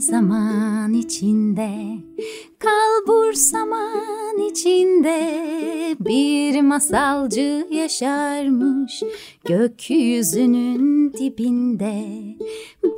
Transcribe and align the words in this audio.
Zaman 0.00 0.92
içinde, 0.92 1.70
kalbur 2.58 3.32
zaman 3.32 4.38
içinde 4.50 5.44
bir 6.00 6.60
masalcı 6.60 7.66
yaşarmış 7.70 9.02
gökyüzünün 9.44 11.12
dibinde. 11.12 12.04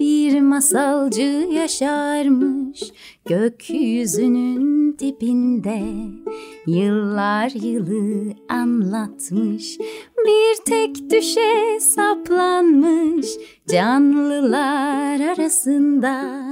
Bir 0.00 0.40
masalcı 0.40 1.48
yaşarmış 1.52 2.82
gökyüzünün 3.24 4.98
dibinde. 4.98 5.82
Yıllar 6.66 7.50
yılı 7.50 8.32
anlatmış 8.48 9.78
bir 10.26 10.64
tek 10.64 11.10
düşe 11.10 11.80
saplanmış 11.80 13.26
canlılar 13.68 15.20
arasında 15.20 16.49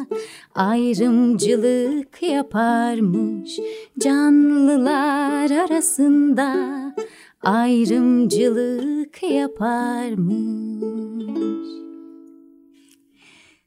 ayrımcılık 0.55 2.23
yaparmış 2.23 3.59
canlılar 3.99 5.51
arasında. 5.51 6.55
Ayrımcılık 7.43 9.23
yaparmış. 9.23 10.79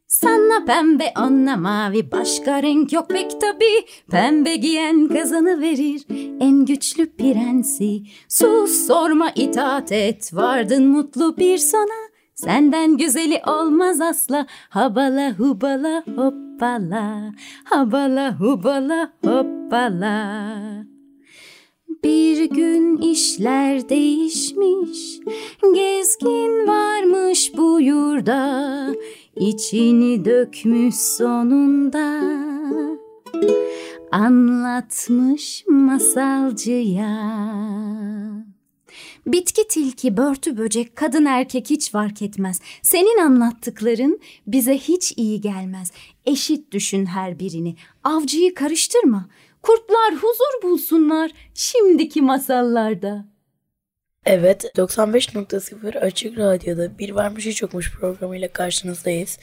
Sana 0.07 0.65
pembe 0.65 1.13
ona 1.17 1.57
mavi 1.57 2.11
başka 2.11 2.63
renk 2.63 2.93
yok 2.93 3.09
pek 3.09 3.41
tabi 3.41 3.65
Pembe 4.11 4.55
giyen 4.55 5.07
kazanı 5.07 5.61
verir 5.61 6.05
en 6.39 6.65
güçlü 6.65 7.09
prensi. 7.09 8.01
Sus 8.27 8.87
sorma 8.87 9.31
itaat 9.35 9.91
et. 9.91 10.33
Vardın 10.33 10.87
mutlu 10.87 11.37
bir 11.37 11.57
sona 11.57 12.10
Senden 12.43 12.97
güzeli 12.97 13.41
olmaz 13.47 14.01
asla. 14.01 14.45
Habala 14.69 15.33
hubala 15.39 16.03
hoppala. 16.15 17.31
Habala 17.63 18.39
hubala 18.39 19.13
hoppala. 19.25 20.37
Bir 22.03 22.43
gün 22.49 22.97
işler 22.97 23.89
değişmiş, 23.89 25.19
gezgin 25.75 26.67
varmış 26.67 27.51
bu 27.57 27.81
yurda, 27.81 28.87
içini 29.35 30.25
dökmüş 30.25 30.95
sonunda. 30.95 32.21
Anlatmış 34.11 35.65
masalcıya. 35.67 37.11
Bitki 39.25 39.67
tilki, 39.67 40.17
börtü 40.17 40.57
böcek, 40.57 40.95
kadın 40.95 41.25
erkek 41.25 41.69
hiç 41.69 41.91
fark 41.91 42.21
etmez. 42.21 42.61
Senin 42.81 43.17
anlattıkların 43.25 44.19
bize 44.47 44.77
hiç 44.77 45.13
iyi 45.17 45.41
gelmez. 45.41 45.91
Eşit 46.25 46.71
düşün 46.71 47.05
her 47.05 47.39
birini. 47.39 47.75
Avcıyı 48.03 48.55
karıştırma. 48.55 49.29
Kurtlar 49.61 50.13
huzur 50.13 50.63
bulsunlar 50.63 51.31
şimdiki 51.53 52.21
masallarda. 52.21 53.25
Evet 54.25 54.65
95.0 54.75 55.99
Açık 55.99 56.37
Radyo'da 56.37 56.97
Bir 56.99 57.09
Varmış 57.09 57.45
Hiç 57.45 57.61
Yokmuş 57.61 57.91
programıyla 57.91 58.47
karşınızdayız. 58.47 59.39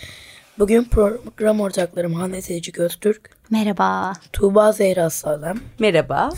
Bugün 0.58 0.84
program 0.84 1.60
ortaklarım 1.60 2.14
Hande 2.14 2.40
Tecik 2.40 2.78
Öztürk. 2.78 3.30
Merhaba. 3.50 4.12
Tuğba 4.32 4.72
Zehra 4.72 5.10
Sağlam. 5.10 5.58
Merhaba. 5.78 6.30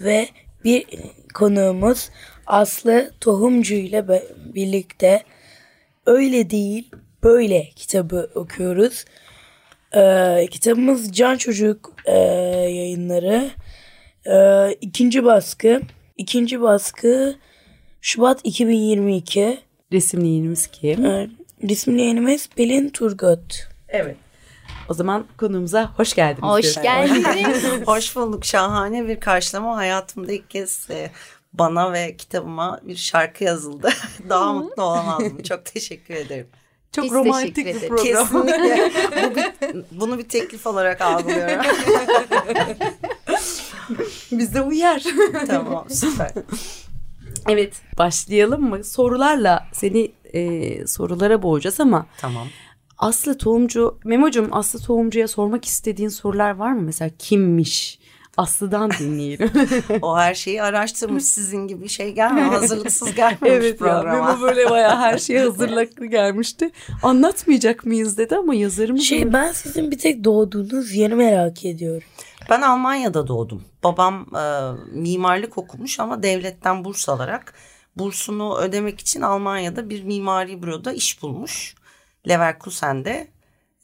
Ve 0.00 0.28
bir 0.64 0.86
konuğumuz 1.34 2.10
Aslı 2.46 3.10
Tohumcu 3.20 3.74
ile 3.74 4.08
birlikte 4.54 5.22
Öyle 6.06 6.50
Değil 6.50 6.90
Böyle 7.22 7.70
kitabı 7.76 8.30
okuyoruz. 8.34 9.04
Ee, 9.96 10.46
kitabımız 10.50 11.12
Can 11.12 11.36
Çocuk 11.36 11.92
e, 12.04 12.18
yayınları. 12.18 13.50
Ee, 14.26 14.72
ikinci 14.80 15.24
baskı. 15.24 15.80
İkinci 16.16 16.60
baskı 16.60 17.36
Şubat 18.00 18.40
2022. 18.44 19.58
Resimli 19.92 20.28
yayınımız 20.28 20.66
kim? 20.66 21.04
Ee, 21.04 21.30
resimli 21.68 22.00
yayınımız 22.00 22.48
Pelin 22.56 22.88
Turgut. 22.88 23.68
Evet. 23.88 24.16
O 24.88 24.94
zaman 24.94 25.26
konuğumuza 25.36 25.92
hoş 25.96 26.14
geldiniz. 26.14 26.48
Hoş 26.50 26.74
geldiniz. 26.82 27.64
hoş 27.86 28.16
bulduk. 28.16 28.44
Şahane 28.44 29.08
bir 29.08 29.20
karşılama. 29.20 29.76
Hayatımda 29.76 30.32
ilk 30.32 30.50
kez 30.50 30.90
e, 30.90 31.10
bana 31.54 31.92
ve 31.92 32.16
kitabıma 32.16 32.80
bir 32.82 32.96
şarkı 32.96 33.44
yazıldı. 33.44 33.90
Daha 34.28 34.52
mutlu 34.52 34.82
olamazdım. 34.82 35.42
Çok 35.42 35.64
teşekkür 35.64 36.14
ederim. 36.14 36.46
Çok 36.92 37.04
Biz 37.04 37.12
romantik 37.12 37.66
bir 37.66 37.88
program. 37.88 38.04
Kesinlikle. 38.04 38.92
Bu 39.30 39.36
bir, 39.36 39.84
bunu 40.00 40.18
bir 40.18 40.28
teklif 40.28 40.66
olarak 40.66 41.00
algılıyorum. 41.00 41.64
Bize 44.32 44.60
uyar. 44.60 45.04
tamam 45.46 45.86
süper. 45.90 46.32
Evet 47.48 47.82
başlayalım 47.98 48.62
mı? 48.70 48.84
Sorularla 48.84 49.68
seni 49.72 50.12
e, 50.32 50.86
sorulara 50.86 51.42
boğacağız 51.42 51.80
ama. 51.80 52.06
Tamam. 52.18 52.46
Aslı 52.98 53.38
Tohumcu, 53.38 53.98
Memo'cum 54.04 54.48
Aslı 54.52 54.78
Tohumcu'ya 54.78 55.28
sormak 55.28 55.64
istediğin 55.64 56.08
sorular 56.08 56.50
var 56.50 56.72
mı? 56.72 56.82
Mesela 56.82 57.10
kimmiş? 57.18 57.98
Aslı'dan 58.36 58.90
dinleyelim. 58.90 59.50
o 60.02 60.16
her 60.18 60.34
şeyi 60.34 60.62
araştırmış 60.62 61.24
sizin 61.24 61.68
gibi 61.68 61.88
şey 61.88 62.12
gelmiyor. 62.12 62.46
Hazırlıksız 62.46 63.14
gelmemiş 63.14 63.40
evet 63.42 63.78
programa. 63.78 64.30
Evet 64.30 64.42
böyle 64.42 64.70
bayağı 64.70 64.96
her 64.96 65.18
şeye 65.18 65.40
hazırlıklı 65.40 66.06
gelmişti. 66.06 66.70
Anlatmayacak 67.02 67.86
mıyız 67.86 68.18
dedi 68.18 68.36
ama 68.36 68.54
yazarımız... 68.54 69.02
Şey 69.02 69.32
ben 69.32 69.52
sizin 69.52 69.90
bir 69.90 69.98
tek 69.98 70.24
doğduğunuz 70.24 70.94
yeri 70.94 71.14
merak 71.14 71.64
ediyorum. 71.64 72.08
Ben 72.50 72.62
Almanya'da 72.62 73.26
doğdum. 73.26 73.64
Babam 73.84 74.26
e, 74.36 74.72
mimarlık 74.92 75.58
okumuş 75.58 76.00
ama 76.00 76.22
devletten 76.22 76.84
burs 76.84 77.08
alarak 77.08 77.54
bursunu 77.96 78.58
ödemek 78.58 79.00
için 79.00 79.20
Almanya'da 79.20 79.90
bir 79.90 80.04
mimari 80.04 80.62
büroda 80.62 80.92
iş 80.92 81.22
bulmuş. 81.22 81.74
Leverkusen'de 82.28 83.28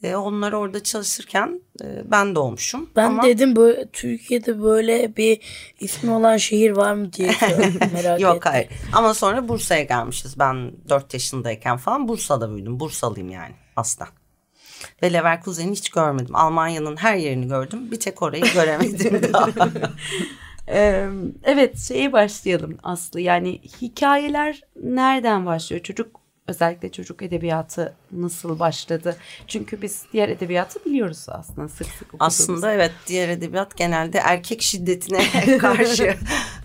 e, 0.03 0.15
onlar 0.15 0.51
orada 0.51 0.83
çalışırken 0.83 1.61
e, 1.83 2.11
ben 2.11 2.35
doğmuşum. 2.35 2.89
Ben 2.95 3.05
Ama... 3.05 3.23
dedim 3.23 3.55
böyle 3.55 3.89
Türkiye'de 3.91 4.63
böyle 4.63 5.15
bir 5.17 5.39
ismi 5.79 6.11
olan 6.11 6.37
şehir 6.37 6.71
var 6.71 6.93
mı 6.93 7.13
diye 7.13 7.31
merak 7.93 8.21
Yok 8.21 8.35
ettim. 8.37 8.51
hayır. 8.51 8.67
Ama 8.93 9.13
sonra 9.13 9.47
Bursa'ya 9.47 9.83
gelmişiz. 9.83 10.39
Ben 10.39 10.71
4 10.89 11.13
yaşındayken 11.13 11.77
falan 11.77 12.07
Bursa'da 12.07 12.55
büyüdüm. 12.55 12.79
Bursalıyım 12.79 13.29
yani 13.29 13.53
aslında. 13.75 14.09
Ve 15.03 15.13
Leverkusen'i 15.13 15.71
hiç 15.71 15.89
görmedim. 15.89 16.35
Almanya'nın 16.35 16.97
her 16.97 17.15
yerini 17.15 17.47
gördüm. 17.47 17.91
Bir 17.91 17.99
tek 17.99 18.21
orayı 18.21 18.43
göremedim 18.53 19.33
daha. 19.33 19.49
evet 21.43 21.77
şeye 21.79 22.13
başlayalım 22.13 22.77
Aslı. 22.83 23.21
Yani 23.21 23.61
hikayeler 23.81 24.61
nereden 24.83 25.45
başlıyor? 25.45 25.83
Çocuk 25.83 26.20
özellikle 26.51 26.91
çocuk 26.91 27.21
edebiyatı 27.21 27.95
nasıl 28.11 28.59
başladı? 28.59 29.17
Çünkü 29.47 29.81
biz 29.81 30.03
diğer 30.13 30.29
edebiyatı 30.29 30.85
biliyoruz 30.85 31.25
aslında 31.29 31.69
sık 31.69 31.87
sık 31.87 32.13
okuduğumuz. 32.13 32.41
Aslında 32.41 32.73
evet 32.73 32.91
diğer 33.07 33.29
edebiyat 33.29 33.77
genelde 33.77 34.17
erkek 34.17 34.61
şiddetine 34.61 35.57
karşı 35.57 36.03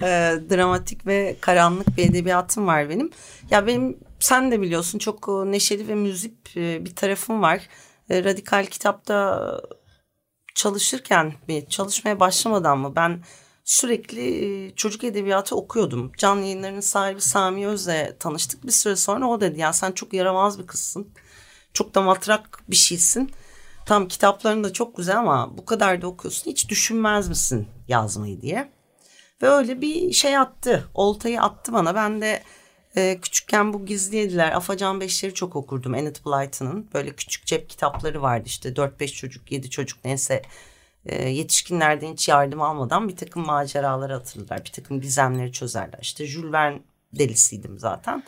e, 0.02 0.34
dramatik 0.50 1.06
ve 1.06 1.36
karanlık 1.40 1.96
bir 1.96 2.10
edebiyatım 2.10 2.66
var 2.66 2.88
benim. 2.88 3.10
Ya 3.50 3.66
benim 3.66 3.98
sen 4.18 4.50
de 4.50 4.60
biliyorsun 4.60 4.98
çok 4.98 5.28
neşeli 5.28 5.88
ve 5.88 5.94
müzik 5.94 6.56
e, 6.56 6.84
bir 6.84 6.94
tarafım 6.94 7.42
var. 7.42 7.68
E, 8.10 8.24
radikal 8.24 8.66
kitapta 8.66 9.60
çalışırken 10.54 11.32
mi 11.48 11.68
çalışmaya 11.68 12.20
başlamadan 12.20 12.78
mı 12.78 12.92
ben 12.96 13.20
sürekli 13.66 14.72
çocuk 14.76 15.04
edebiyatı 15.04 15.56
okuyordum. 15.56 16.12
Can 16.18 16.36
yayınlarının 16.36 16.80
sahibi 16.80 17.20
Sami 17.20 17.66
Öz'le 17.66 18.18
tanıştık. 18.20 18.66
Bir 18.66 18.72
süre 18.72 18.96
sonra 18.96 19.28
o 19.28 19.40
dedi 19.40 19.60
ya 19.60 19.72
sen 19.72 19.92
çok 19.92 20.12
yaramaz 20.12 20.58
bir 20.58 20.66
kızsın. 20.66 21.08
Çok 21.72 21.94
da 21.94 22.02
matrak 22.02 22.62
bir 22.68 22.76
şeysin. 22.76 23.30
Tam 23.86 24.08
kitapların 24.08 24.64
da 24.64 24.72
çok 24.72 24.96
güzel 24.96 25.18
ama 25.18 25.58
bu 25.58 25.64
kadar 25.64 26.02
da 26.02 26.06
okuyorsun. 26.06 26.50
Hiç 26.50 26.68
düşünmez 26.68 27.28
misin 27.28 27.68
yazmayı 27.88 28.40
diye. 28.40 28.72
Ve 29.42 29.48
öyle 29.48 29.80
bir 29.80 30.12
şey 30.12 30.36
attı. 30.36 30.88
Oltayı 30.94 31.42
attı 31.42 31.72
bana. 31.72 31.94
Ben 31.94 32.20
de 32.20 32.42
Ee, 32.96 33.18
küçükken 33.22 33.72
bu 33.72 33.86
gizli 33.86 34.16
yediler. 34.16 34.52
Afacan 34.52 35.00
Beşleri 35.00 35.34
çok 35.34 35.56
okurdum. 35.56 35.94
Enid 35.94 36.16
Blyton'ın. 36.26 36.90
Böyle 36.94 37.16
küçük 37.16 37.46
cep 37.46 37.70
kitapları 37.70 38.22
vardı 38.22 38.44
işte. 38.46 38.68
4-5 38.68 39.12
çocuk, 39.12 39.52
7 39.52 39.70
çocuk 39.70 40.04
neyse. 40.04 40.42
Ee, 41.06 41.28
yetişkinlerden 41.28 42.12
hiç 42.12 42.28
yardım 42.28 42.62
almadan 42.62 43.08
bir 43.08 43.16
takım 43.16 43.46
maceraları 43.46 44.12
hatırlarlar. 44.12 44.64
Bir 44.64 44.72
takım 44.72 45.00
gizemleri 45.00 45.52
çözerler. 45.52 45.98
İşte 46.02 46.26
Jules 46.26 46.52
Verne 46.52 46.82
delisiydim 47.12 47.78
zaten. 47.78 48.22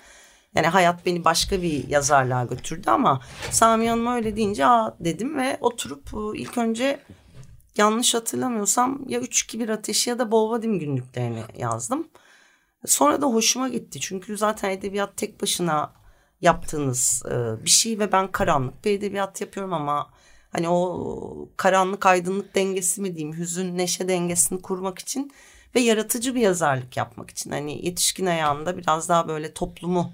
Yani 0.54 0.66
hayat 0.66 1.06
beni 1.06 1.25
başka 1.25 1.62
bir 1.62 1.88
yazarlığa 1.88 2.44
götürdü 2.44 2.90
ama 2.90 3.20
Sami 3.50 3.88
Hanım 3.90 4.06
öyle 4.06 4.36
deyince 4.36 4.66
aa 4.66 4.96
dedim 5.00 5.38
ve 5.38 5.58
oturup 5.60 6.08
e, 6.14 6.38
ilk 6.38 6.58
önce 6.58 7.00
yanlış 7.76 8.14
hatırlamıyorsam 8.14 9.04
ya 9.08 9.20
3-2-1 9.20 9.72
ateşi 9.72 10.10
ya 10.10 10.19
da 10.19 10.30
Bolvadim 10.30 10.78
günlüklerini 10.78 11.42
yazdım. 11.58 12.08
Sonra 12.86 13.22
da 13.22 13.26
hoşuma 13.26 13.69
gitti 13.69 14.00
çünkü 14.00 14.36
zaten 14.36 14.70
edebiyat 14.70 15.16
tek 15.16 15.42
başına 15.42 15.92
yaptığınız 16.40 17.22
e, 17.26 17.64
bir 17.64 17.70
şey 17.70 17.98
ve 17.98 18.12
ben 18.12 18.32
karanlık 18.32 18.84
bir 18.84 18.98
edebiyat 18.98 19.40
yapıyorum 19.40 19.72
ama 19.72 20.10
hani 20.52 20.68
o 20.68 21.48
karanlık 21.56 22.06
aydınlık 22.06 22.54
dengesi 22.54 23.00
mi 23.00 23.16
diyeyim 23.16 23.36
hüzün 23.36 23.78
neşe 23.78 24.08
dengesini 24.08 24.62
kurmak 24.62 24.98
için 24.98 25.32
ve 25.74 25.80
yaratıcı 25.80 26.34
bir 26.34 26.40
yazarlık 26.40 26.96
yapmak 26.96 27.30
için 27.30 27.50
hani 27.50 27.86
yetişkin 27.86 28.26
ayağında 28.26 28.78
biraz 28.78 29.08
daha 29.08 29.28
böyle 29.28 29.54
toplumu 29.54 30.12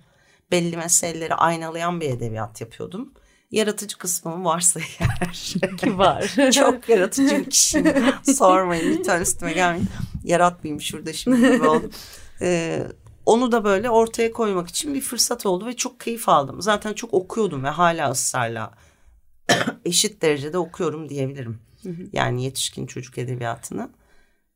belli 0.51 0.77
meseleleri 0.77 1.35
aynalayan 1.35 2.01
bir 2.01 2.11
edebiyat 2.11 2.61
yapıyordum. 2.61 3.13
Yaratıcı 3.51 3.99
kısmım 3.99 4.45
varsa 4.45 4.81
eğer. 4.81 5.55
Ki 5.77 5.99
var. 5.99 6.35
Çok 6.53 6.89
yaratıcı 6.89 7.39
bir 7.39 7.51
kişiyim. 7.51 7.95
Sormayın 8.35 8.99
lütfen 8.99 9.21
üstüme 9.21 9.53
gelmeyin. 9.53 9.89
Yaratmayayım 10.25 10.81
şurada 10.81 11.13
şimdi 11.13 11.37
gibi 11.37 11.69
oldum. 11.69 11.91
Ee, 12.41 12.83
onu 13.27 13.53
da 13.53 13.65
böyle 13.65 13.91
ortaya 13.91 14.33
koymak 14.33 14.69
için 14.69 14.95
bir 14.95 15.01
fırsat 15.01 15.47
oldu 15.47 15.67
ve 15.67 15.77
çok 15.77 16.01
keyif 16.01 16.29
aldım. 16.29 16.63
Zaten 16.63 16.93
çok 16.93 17.15
okuyordum 17.15 17.65
ve 17.65 17.69
hala 17.69 18.11
ısrarla 18.11 18.71
eşit 19.85 20.23
derecede 20.23 20.59
okuyorum 20.59 21.09
diyebilirim. 21.09 21.61
Yani 22.13 22.45
yetişkin 22.45 22.87
çocuk 22.87 23.19
edebiyatını. 23.19 23.91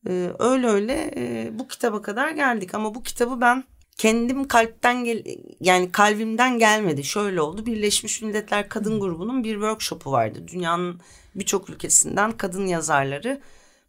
Ee, 0.08 0.32
öyle 0.38 0.66
öyle 0.66 1.10
e, 1.16 1.50
bu 1.58 1.68
kitaba 1.68 2.02
kadar 2.02 2.30
geldik 2.30 2.74
ama 2.74 2.94
bu 2.94 3.02
kitabı 3.02 3.40
ben 3.40 3.64
kendim 3.96 4.48
kalpten 4.48 5.04
gel 5.04 5.24
yani 5.60 5.92
kalbimden 5.92 6.58
gelmedi. 6.58 7.04
Şöyle 7.04 7.40
oldu. 7.40 7.66
Birleşmiş 7.66 8.22
Milletler 8.22 8.68
Kadın 8.68 9.00
Grubu'nun 9.00 9.44
bir 9.44 9.52
workshopu 9.52 10.12
vardı. 10.12 10.38
Dünyanın 10.48 11.00
birçok 11.34 11.70
ülkesinden 11.70 12.32
kadın 12.32 12.66
yazarları 12.66 13.40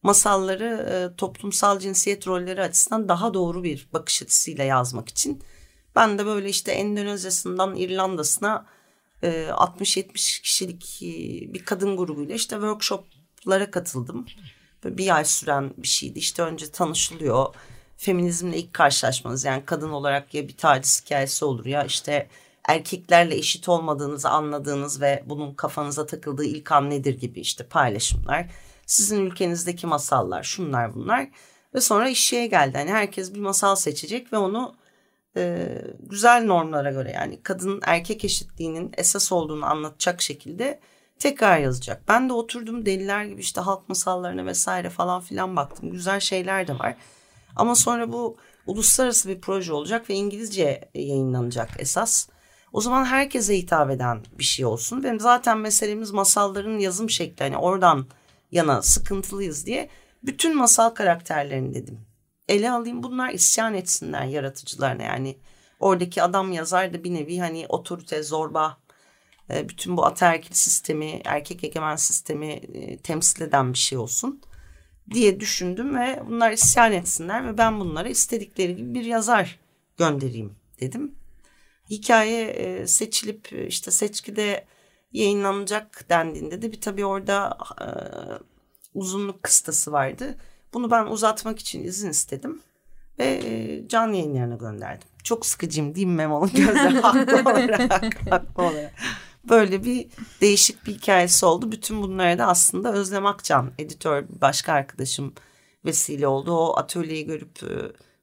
masalları 0.04 0.66
e, 0.66 1.16
toplumsal 1.16 1.80
cinsiyet 1.80 2.28
rolleri 2.28 2.62
açısından 2.62 3.10
daha 3.10 3.34
doğru 3.34 3.64
bir 3.64 3.88
bakış 3.94 4.22
açısıyla 4.22 4.64
yazmak 4.64 5.10
için. 5.10 5.44
Ben 5.96 6.20
de 6.20 6.26
böyle 6.26 6.50
işte 6.50 6.72
Endonezya'sından 6.72 7.76
İrlanda'sına 7.76 8.66
60-70 9.28 10.42
kişilik 10.42 11.04
e, 11.04 11.54
bir 11.54 11.66
kadın 11.66 11.98
grubuyla 11.98 12.36
işte 12.36 12.56
workshoplara 12.56 13.72
katıldım. 13.72 14.26
Böyle 14.84 14.98
bir 14.98 15.16
ay 15.16 15.26
süren 15.26 15.74
bir 15.78 15.88
şeydi. 15.88 16.20
İşte 16.20 16.42
önce 16.44 16.72
tanışılıyor. 16.72 17.56
Feminizmle 17.98 18.58
ilk 18.58 18.74
karşılaşmanız 18.74 19.46
yani 19.46 19.66
kadın 19.66 19.90
olarak 19.90 20.34
ya 20.34 20.48
bir 20.48 20.58
taciz 20.58 21.04
hikayesi 21.06 21.46
olur 21.46 21.66
ya 21.66 21.84
işte 21.84 22.30
erkeklerle 22.68 23.36
eşit 23.36 23.70
olmadığınızı 23.70 24.30
anladığınız 24.30 25.02
ve 25.02 25.24
bunun 25.26 25.54
kafanıza 25.54 26.06
takıldığı 26.06 26.46
ilk 26.46 26.72
an 26.72 26.90
nedir 26.90 27.20
gibi 27.20 27.40
işte 27.40 27.68
paylaşımlar. 27.68 28.52
Sizin 28.86 29.26
ülkenizdeki 29.26 29.88
masallar 29.88 30.44
şunlar 30.44 30.96
bunlar 30.96 31.30
ve 31.76 31.82
sonra 31.82 32.10
işe 32.10 32.48
geldi. 32.48 32.78
Hani 32.78 32.90
herkes 32.90 33.34
bir 33.34 33.40
masal 33.40 33.76
seçecek 33.76 34.34
ve 34.34 34.38
onu 34.38 34.76
e, 35.40 35.82
güzel 36.00 36.44
normlara 36.46 36.92
göre 36.92 37.12
yani 37.12 37.40
kadın 37.44 37.82
erkek 37.84 38.26
eşitliğinin 38.26 38.92
esas 38.98 39.32
olduğunu 39.32 39.66
anlatacak 39.66 40.22
şekilde 40.22 40.80
tekrar 41.20 41.58
yazacak. 41.58 42.02
Ben 42.08 42.30
de 42.30 42.34
oturdum 42.34 42.86
deliler 42.86 43.26
gibi 43.26 43.42
işte 43.42 43.62
halk 43.62 43.90
masallarına 43.90 44.46
vesaire 44.46 44.90
falan 44.90 45.22
filan 45.22 45.56
baktım. 45.56 45.92
Güzel 45.92 46.20
şeyler 46.20 46.68
de 46.68 46.80
var. 46.80 46.96
Ama 47.56 47.76
sonra 47.76 48.12
bu 48.12 48.38
uluslararası 48.68 49.30
bir 49.30 49.42
proje 49.42 49.74
olacak 49.74 50.10
ve 50.10 50.14
İngilizce 50.14 50.90
yayınlanacak 50.94 51.70
esas. 51.80 52.28
O 52.74 52.82
zaman 52.82 53.06
herkese 53.06 53.58
hitap 53.58 53.92
eden 53.92 54.26
bir 54.40 54.44
şey 54.44 54.66
olsun. 54.66 55.04
Benim 55.04 55.20
zaten 55.20 55.58
meselemiz 55.58 56.12
masalların 56.12 56.80
yazım 56.80 57.10
şekli. 57.10 57.44
Hani 57.44 57.58
oradan 57.58 58.08
yana 58.52 58.82
sıkıntılıyız 58.82 59.66
diye 59.66 59.90
bütün 60.24 60.58
masal 60.58 60.90
karakterlerini 60.90 61.74
dedim. 61.74 62.09
Ele 62.50 62.72
alayım 62.72 63.04
bunlar 63.04 63.30
isyan 63.30 63.74
etsinler 63.74 64.26
yaratıcılarına 64.26 65.04
yani. 65.04 65.38
Oradaki 65.80 66.24
adam 66.24 66.52
yazar 66.52 66.94
da 66.94 67.04
bir 67.04 67.14
nevi 67.14 67.40
hani 67.40 67.66
otorite, 67.70 68.24
zorba, 68.24 68.78
e, 69.50 69.70
bütün 69.70 69.98
bu 69.98 70.06
ataerkil 70.06 70.54
sistemi, 70.54 71.22
erkek 71.26 71.64
egemen 71.64 71.96
sistemi 71.96 72.48
e, 72.48 72.98
temsil 72.98 73.42
eden 73.42 73.74
bir 73.74 73.78
şey 73.78 73.98
olsun 73.98 74.42
diye 75.14 75.40
düşündüm 75.40 75.96
ve 75.96 76.24
bunlar 76.28 76.52
isyan 76.52 76.92
etsinler 76.92 77.48
ve 77.48 77.58
ben 77.58 77.80
bunlara 77.80 78.10
istedikleri 78.10 78.76
gibi 78.76 78.94
bir 78.94 79.06
yazar 79.06 79.60
göndereyim 79.98 80.56
dedim. 80.80 81.16
Hikaye 81.90 82.48
e, 82.48 82.88
seçilip 82.88 83.68
işte 83.68 83.92
seçkide 83.92 84.66
yayınlanacak 85.12 86.06
dendiğinde 86.10 86.62
de 86.62 86.72
bir 86.72 86.82
tabii 86.82 87.06
orada 87.06 87.58
uzunluk 88.94 89.44
kıstası 89.44 89.92
vardı. 89.92 90.38
Bunu 90.74 90.92
ben 90.92 91.06
uzatmak 91.06 91.60
için 91.60 91.84
izin 91.84 92.10
istedim 92.10 92.62
ve 93.20 93.42
e, 93.46 93.88
can 93.88 94.14
yayınlarına 94.14 94.56
gönderdim. 94.56 95.08
Çok 95.24 95.46
sıkıcıyım 95.46 95.96
değil 95.96 96.08
mi 96.08 96.14
Memo'nun 96.14 96.52
gözleri 96.54 97.00
haklı 97.02 97.52
olarak, 97.52 98.32
haklı 98.32 98.64
olarak. 98.64 98.94
Böyle 99.50 99.84
bir 99.84 100.08
değişik 100.42 100.86
bir 100.86 100.94
hikayesi 100.94 101.46
oldu. 101.46 101.72
Bütün 101.72 102.02
bunlara 102.02 102.38
da 102.38 102.48
aslında 102.48 102.94
Özlem 102.94 103.26
Akcan, 103.26 103.72
editör 103.78 104.26
başka 104.42 104.74
arkadaşım 104.74 105.34
vesile 105.86 106.28
oldu. 106.28 106.52
O 106.52 106.78
atölyeyi 106.78 107.26
görüp 107.26 107.64
e, 107.64 107.72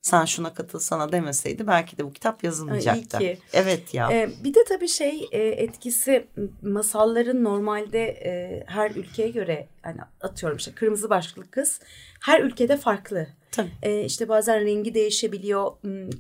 sen 0.06 0.24
şuna 0.24 0.54
katılsana 0.54 1.12
demeseydi 1.12 1.66
belki 1.66 1.98
de 1.98 2.04
bu 2.04 2.12
kitap 2.12 2.44
yazılmayacaktı. 2.44 3.18
İyi 3.20 3.34
ki. 3.34 3.38
Evet 3.52 3.94
ya. 3.94 4.12
Ee, 4.12 4.30
bir 4.44 4.54
de 4.54 4.64
tabii 4.68 4.88
şey 4.88 5.28
e, 5.32 5.42
etkisi 5.42 6.26
masalların 6.62 7.44
normalde 7.44 8.04
e, 8.08 8.62
her 8.66 8.90
ülkeye 8.90 9.30
göre 9.30 9.68
hani 9.82 10.00
atıyorum 10.20 10.58
işte 10.58 10.72
kırmızı 10.72 11.10
başlıklı 11.10 11.50
kız 11.50 11.80
her 12.20 12.40
ülkede 12.40 12.76
farklı. 12.76 13.26
Tabii. 13.50 13.70
E, 13.82 14.04
işte 14.04 14.28
bazen 14.28 14.60
rengi 14.60 14.94
değişebiliyor, 14.94 15.72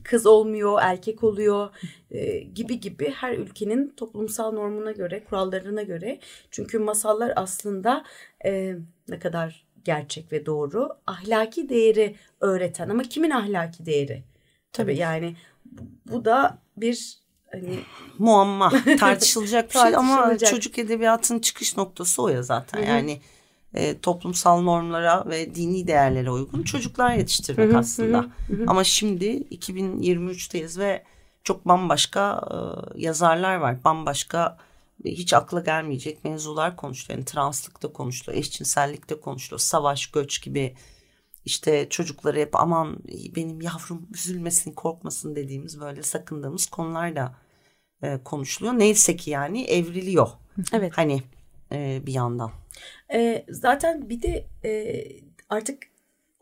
kız 0.04 0.26
olmuyor, 0.26 0.78
erkek 0.82 1.24
oluyor 1.24 1.68
e, 2.10 2.38
gibi 2.38 2.80
gibi 2.80 3.10
her 3.10 3.32
ülkenin 3.32 3.94
toplumsal 3.96 4.52
normuna 4.52 4.92
göre, 4.92 5.24
kurallarına 5.24 5.82
göre. 5.82 6.18
Çünkü 6.50 6.78
masallar 6.78 7.32
aslında 7.36 8.04
e, 8.44 8.74
ne 9.08 9.18
kadar 9.18 9.65
gerçek 9.86 10.32
ve 10.32 10.46
doğru 10.46 10.88
ahlaki 11.06 11.68
değeri 11.68 12.16
öğreten 12.40 12.88
ama 12.88 13.02
kimin 13.02 13.30
ahlaki 13.30 13.86
değeri? 13.86 14.22
Tabii, 14.72 14.86
Tabii 14.92 14.96
yani 14.96 15.36
bu 16.10 16.24
da 16.24 16.58
bir 16.76 17.18
hani 17.52 17.78
muamma 18.18 18.72
tartışılacak 18.98 19.68
bir 19.74 19.78
şey 19.78 19.96
ama 19.96 20.38
çocuk 20.38 20.78
edebiyatının 20.78 21.38
çıkış 21.38 21.76
noktası 21.76 22.22
o 22.22 22.28
ya 22.28 22.42
zaten. 22.42 22.78
Hı-hı. 22.78 22.88
Yani 22.88 23.20
e, 23.74 23.98
toplumsal 23.98 24.60
normlara 24.62 25.24
ve 25.26 25.54
dini 25.54 25.86
değerlere 25.86 26.30
uygun 26.30 26.62
çocuklar 26.62 27.14
yetiştirmek 27.14 27.70
hı-hı, 27.70 27.78
aslında. 27.78 28.18
Hı-hı. 28.18 28.64
Ama 28.66 28.84
şimdi 28.84 29.26
2023'teyiz 29.26 30.80
ve 30.80 31.02
çok 31.44 31.68
bambaşka 31.68 32.48
e, 32.50 32.56
yazarlar 33.02 33.56
var. 33.56 33.84
Bambaşka 33.84 34.58
hiç 35.04 35.32
akla 35.32 35.60
gelmeyecek 35.60 36.24
mevzular 36.24 36.76
konuşuluyor. 36.76 37.18
Yani 37.18 37.24
translıkta 37.24 37.92
konuşuluyor, 37.92 38.38
eşcinsellikte 38.38 39.20
konuşuluyor, 39.20 39.60
savaş, 39.60 40.06
göç 40.06 40.42
gibi 40.42 40.76
işte 41.44 41.88
çocukları 41.90 42.38
hep 42.38 42.56
aman 42.56 42.98
benim 43.36 43.60
yavrum 43.60 44.08
üzülmesin, 44.14 44.72
korkmasın 44.72 45.36
dediğimiz 45.36 45.80
böyle 45.80 46.02
sakındığımız 46.02 46.66
konular 46.66 47.16
da 47.16 47.34
e, 48.02 48.18
konuşuluyor. 48.24 48.78
Neyse 48.78 49.16
ki 49.16 49.30
yani 49.30 49.64
evriliyor. 49.64 50.28
Evet. 50.72 50.92
Hani 50.96 51.22
e, 51.72 52.02
bir 52.06 52.12
yandan. 52.12 52.50
E, 53.14 53.46
zaten 53.48 54.08
bir 54.08 54.22
de 54.22 54.46
e, 54.64 55.02
artık 55.48 55.82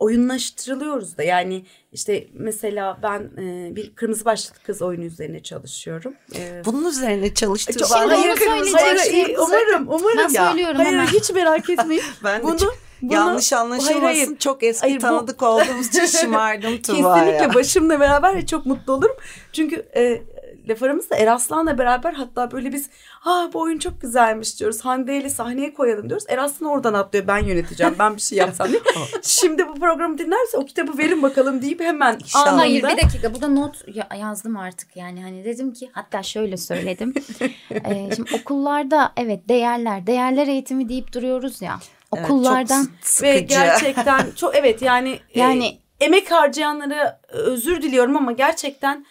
oyunlaştırılıyoruz 0.05 1.19
da 1.19 1.23
yani 1.23 1.65
işte 1.93 2.27
mesela 2.35 2.99
ben 3.03 3.43
e, 3.43 3.77
bir 3.77 3.95
kırmızı 3.95 4.25
başlıklı 4.25 4.63
kız 4.63 4.83
oyunu 4.83 5.05
üzerine 5.05 5.43
çalışıyorum. 5.43 6.15
E, 6.37 6.63
Bunun 6.65 6.89
üzerine 6.91 7.35
çalıştım. 7.35 7.77
Çok, 7.79 7.91
hayır, 7.91 8.11
hayır, 8.11 8.73
hayır, 8.73 9.37
umarım 9.39 9.89
umarım. 9.89 10.19
Ben 10.19 10.29
ya. 10.29 10.49
söylüyorum 10.49 10.77
hayır, 10.77 10.91
hemen. 10.91 11.07
Hiç 11.07 11.31
merak 11.31 11.71
etmeyin. 11.71 12.03
ben 12.25 12.43
bunu, 12.43 12.59
çok, 12.59 12.79
bunu, 13.03 13.15
yanlış 13.15 13.53
anlaşılmasın 13.53 14.01
hayır, 14.01 14.27
hayır. 14.27 14.39
çok 14.39 14.63
eski 14.63 14.81
hayır, 14.81 15.01
tanıdık 15.01 15.41
bu, 15.41 15.47
olduğumuz 15.47 15.89
için 15.89 16.07
şımardım 16.07 16.79
Tuğba'ya. 16.83 17.25
Kesinlikle 17.25 17.55
başımla 17.55 18.01
beraber 18.01 18.47
çok 18.47 18.67
mutlu 18.67 18.93
olurum. 18.93 19.17
Çünkü 19.53 19.87
e, 19.97 20.23
laf 20.69 20.83
aramızda 20.83 21.17
Eraslan'la 21.17 21.79
beraber 21.79 22.13
hatta 22.13 22.51
böyle 22.51 22.73
biz 22.73 22.91
ha 23.21 23.51
bu 23.53 23.61
oyun 23.61 23.79
çok 23.79 24.01
güzelmiş 24.01 24.61
diyoruz. 24.61 24.81
Hande 24.81 25.17
ile 25.17 25.31
sahneye 25.31 25.75
koyalım 25.75 26.09
diyoruz. 26.09 26.25
Eraslan 26.29 26.71
oradan 26.71 26.95
atlıyor 26.95 27.27
ben 27.27 27.39
yöneteceğim 27.39 27.95
ben 27.99 28.17
bir 28.17 28.21
şey 28.21 28.39
yapsam 28.39 28.69
diye. 28.69 28.81
Şimdi 29.23 29.69
bu 29.69 29.75
programı 29.75 30.19
dinlerse 30.19 30.57
o 30.59 30.65
kitabı 30.65 30.99
verin 30.99 31.23
bakalım 31.23 31.63
deyip 31.63 31.81
hemen 31.81 32.15
İnşallah. 32.19 32.47
anında. 32.47 32.61
Hayır 32.61 32.83
bir 32.83 33.03
dakika 33.03 33.35
burada 33.35 33.49
not 33.49 33.85
ya- 33.95 34.09
yazdım 34.21 34.57
artık 34.57 34.97
yani 34.97 35.23
hani 35.23 35.45
dedim 35.45 35.73
ki 35.73 35.91
hatta 35.93 36.23
şöyle 36.23 36.57
söyledim. 36.57 37.15
Ee, 37.71 38.09
şimdi 38.17 38.31
okullarda 38.43 39.13
evet 39.17 39.49
değerler 39.49 40.07
değerler 40.07 40.47
eğitimi 40.47 40.89
deyip 40.89 41.13
duruyoruz 41.13 41.63
ya. 41.63 41.79
Evet, 42.17 42.25
Okullardan 42.25 42.85
çok 42.85 42.91
sıkıcı. 43.03 43.35
Ve 43.35 43.41
gerçekten 43.41 44.31
çok 44.37 44.55
evet 44.57 44.83
yani 44.83 45.09
Yani- 45.35 45.65
yani 45.65 45.79
emek 46.01 46.31
harcayanlara 46.31 47.21
özür 47.29 47.83
diliyorum 47.83 48.17
ama 48.17 48.33
gerçekten 48.33 49.07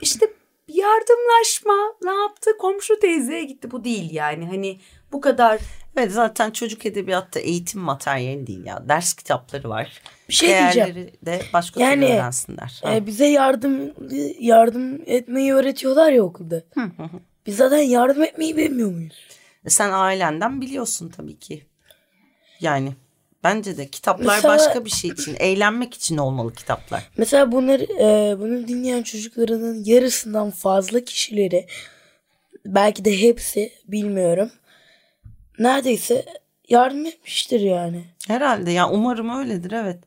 işte 0.00 0.26
yardımlaşma 0.72 1.94
ne 2.02 2.14
yaptı 2.14 2.50
komşu 2.58 3.00
teyzeye 3.00 3.44
gitti 3.44 3.70
bu 3.70 3.84
değil 3.84 4.12
yani 4.12 4.46
hani 4.46 4.80
bu 5.12 5.20
kadar 5.20 5.60
Evet 5.96 6.12
zaten 6.12 6.50
çocuk 6.50 6.86
edebiyatta 6.86 7.40
eğitim 7.40 7.80
materyali 7.80 8.46
değil 8.46 8.66
ya. 8.66 8.88
Ders 8.88 9.14
kitapları 9.14 9.68
var. 9.68 10.02
Bir 10.28 10.34
şey 10.34 10.48
diyeceğim. 10.48 10.94
Değerleri 10.94 11.12
de 11.26 11.40
başka 11.52 11.80
Yani, 11.80 11.94
türlü 12.06 12.14
öğrensinler. 12.14 12.80
Ha. 12.84 12.94
Ee, 12.94 13.06
bize 13.06 13.26
yardım 13.26 13.92
yardım 14.40 15.02
etmeyi 15.06 15.54
öğretiyorlar 15.54 16.12
ya 16.12 16.22
okulda. 16.22 16.62
Biz 17.46 17.56
zaten 17.56 17.78
yardım 17.78 18.22
etmeyi 18.22 18.56
bilmiyor 18.56 18.90
muyuz? 18.90 19.26
E, 19.64 19.70
Sen 19.70 19.90
ailenden 19.92 20.60
biliyorsun 20.60 21.08
tabii 21.08 21.38
ki. 21.38 21.66
Yani 22.60 22.92
bence 23.44 23.76
de 23.76 23.88
kitaplar 23.88 24.36
Mesela- 24.36 24.54
başka 24.58 24.84
bir 24.84 24.90
şey 24.90 25.10
için, 25.10 25.36
eğlenmek 25.40 25.94
için 25.94 26.16
olmalı 26.16 26.52
kitaplar. 26.54 27.10
Mesela 27.16 27.52
bunları 27.52 27.82
e, 27.84 28.40
bunu 28.40 28.68
dinleyen 28.68 29.02
çocuklarının 29.02 29.84
yarısından 29.84 30.50
fazla 30.50 31.04
kişileri 31.04 31.66
belki 32.66 33.04
de 33.04 33.20
hepsi 33.20 33.72
bilmiyorum. 33.88 34.50
Neredeyse 35.58 36.24
yardım 36.68 37.06
etmiştir 37.06 37.60
yani. 37.60 38.04
Herhalde 38.28 38.70
ya 38.70 38.90
umarım 38.90 39.38
öyledir 39.38 39.72
evet. 39.72 39.96
ya 39.96 40.02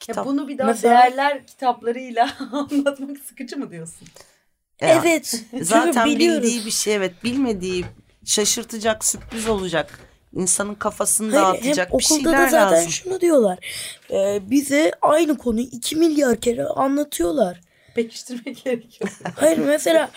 Kitap, 0.00 0.26
bunu 0.26 0.48
bir 0.48 0.58
daha 0.58 0.66
Mesela- 0.66 0.94
değerler 1.02 1.46
kitaplarıyla 1.46 2.30
anlatmak 2.52 3.18
sıkıcı 3.18 3.56
mı 3.56 3.70
diyorsun? 3.70 4.08
Ya, 4.80 4.88
Evet. 5.02 5.44
Zaten 5.60 6.06
biliyoruz. 6.10 6.42
bildiği 6.42 6.66
bir 6.66 6.70
şey 6.70 6.94
evet 6.94 7.24
bilmediği 7.24 7.84
şaşırtacak 8.24 9.04
sürpriz 9.04 9.48
olacak. 9.48 9.98
İnsanın 10.34 10.74
kafasını 10.74 11.36
Hayır, 11.36 11.44
dağıtacak 11.44 11.88
hem 11.92 11.98
bir 11.98 12.04
okulda 12.04 12.30
şeyler 12.30 12.46
da 12.46 12.50
zaten 12.50 12.76
lazım. 12.76 12.90
şunu 12.90 13.20
diyorlar. 13.20 13.58
Ee, 14.10 14.40
bize 14.50 14.92
aynı 15.02 15.38
konuyu 15.38 15.66
2 15.66 15.96
milyar 15.96 16.36
kere 16.36 16.64
anlatıyorlar. 16.64 17.60
Pekiştirmek 17.94 18.64
gerekiyor. 18.64 19.10
Hayır 19.36 19.58
mesela 19.58 20.10